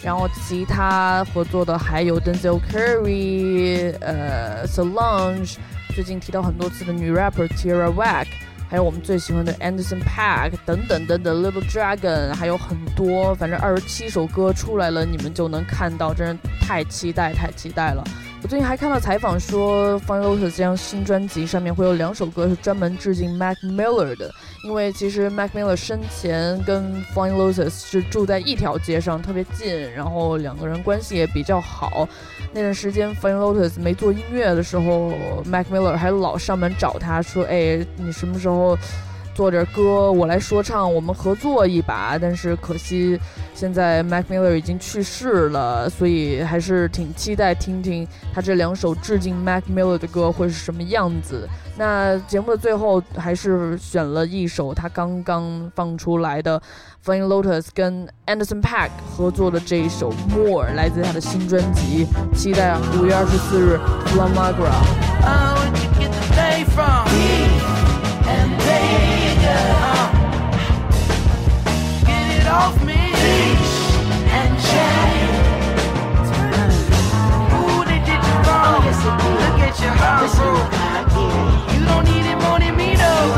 [0.00, 5.56] 然后其他合作的还有 Denzel Curry，呃，Solange，
[5.92, 8.26] 最近提到很多次的女 rapper Tira Wack
[8.68, 18.04] 还有我们最喜欢的 Anderson Paak 等等等等，Little Dragon，还有很多，反正二十七首歌出来了，你们就能看到，真是太期待太期待了。
[18.40, 24.32] 我最近还看到采访说，Fun Lotus 这张新专辑上面会有两首歌是专门致敬 Mac Miller 的，
[24.62, 32.08] 因为其实 Mac Miller 生前跟 Fun Lotus 是住在一条街上，特别近，然后两个人关系也比较好。
[32.52, 35.12] 那段时间 Fun Lotus 没做音乐的时候
[35.44, 38.78] ，Mac Miller 还老上门找他说：“哎，你什么时候？”
[39.38, 42.18] 做点歌，我来说唱，我们合作一把。
[42.18, 43.16] 但是可惜，
[43.54, 48.04] 现在 Mac Miller 已经去世了，所以还是挺期待听听
[48.34, 51.48] 他这两首致敬 Mac Miller 的歌会是什么样子。
[51.76, 56.60] 那节目的最后，还是选了一首他刚刚放出来的
[57.06, 62.08] Flying Lotus 跟 Anderson Paak 合作的这一首 More，来自他的新专辑。
[62.34, 64.36] 期待五月二十四日 f l a m
[72.48, 73.12] off me
[74.38, 74.54] and.
[77.54, 78.82] Ooh, they did you wrong.
[79.42, 80.28] Look at your heart.
[81.74, 83.34] You don't need it more than me, though.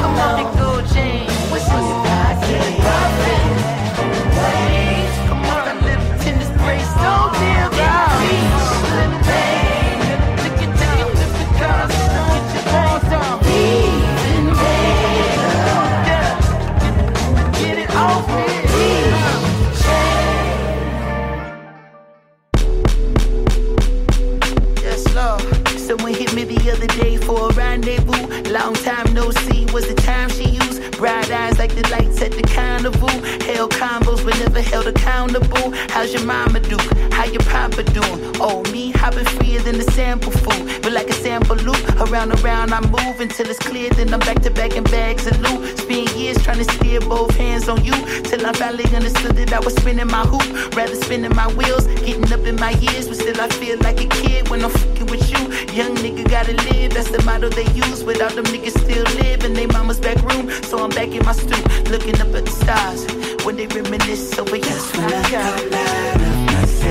[0.00, 1.30] Come on and go change.
[1.50, 1.68] What's
[26.74, 28.26] other day for a rendezvous.
[28.50, 30.98] Long time no see was the time she used.
[30.98, 33.08] Bright eyes like the lights at the carnival.
[33.48, 35.72] Held combos but never held accountable.
[35.88, 36.76] How's your mama do?
[37.10, 38.20] How your papa doing?
[38.38, 40.82] Oh, me, I've been freer than the sample food.
[40.82, 43.88] But like a sample loop, around and around I move until it's clear.
[43.90, 45.78] Then I'm back to back in bags of loot.
[45.78, 47.96] Spend years trying to steer both hands on you.
[48.28, 50.76] Till I finally understood that I was spinning my hoop.
[50.76, 53.08] Rather spinning my wheels, getting up in my years.
[53.08, 55.40] But still I feel like a kid when I'm fucking with you.
[55.72, 58.04] Young nigga gotta live, that's the motto they use.
[58.04, 60.50] Without them niggas still live in they mama's back room.
[60.68, 63.44] So I'm back in my stoop, looking up at the stars.
[63.44, 64.62] When they reminisce oh, over you.
[64.62, 66.83] That's when.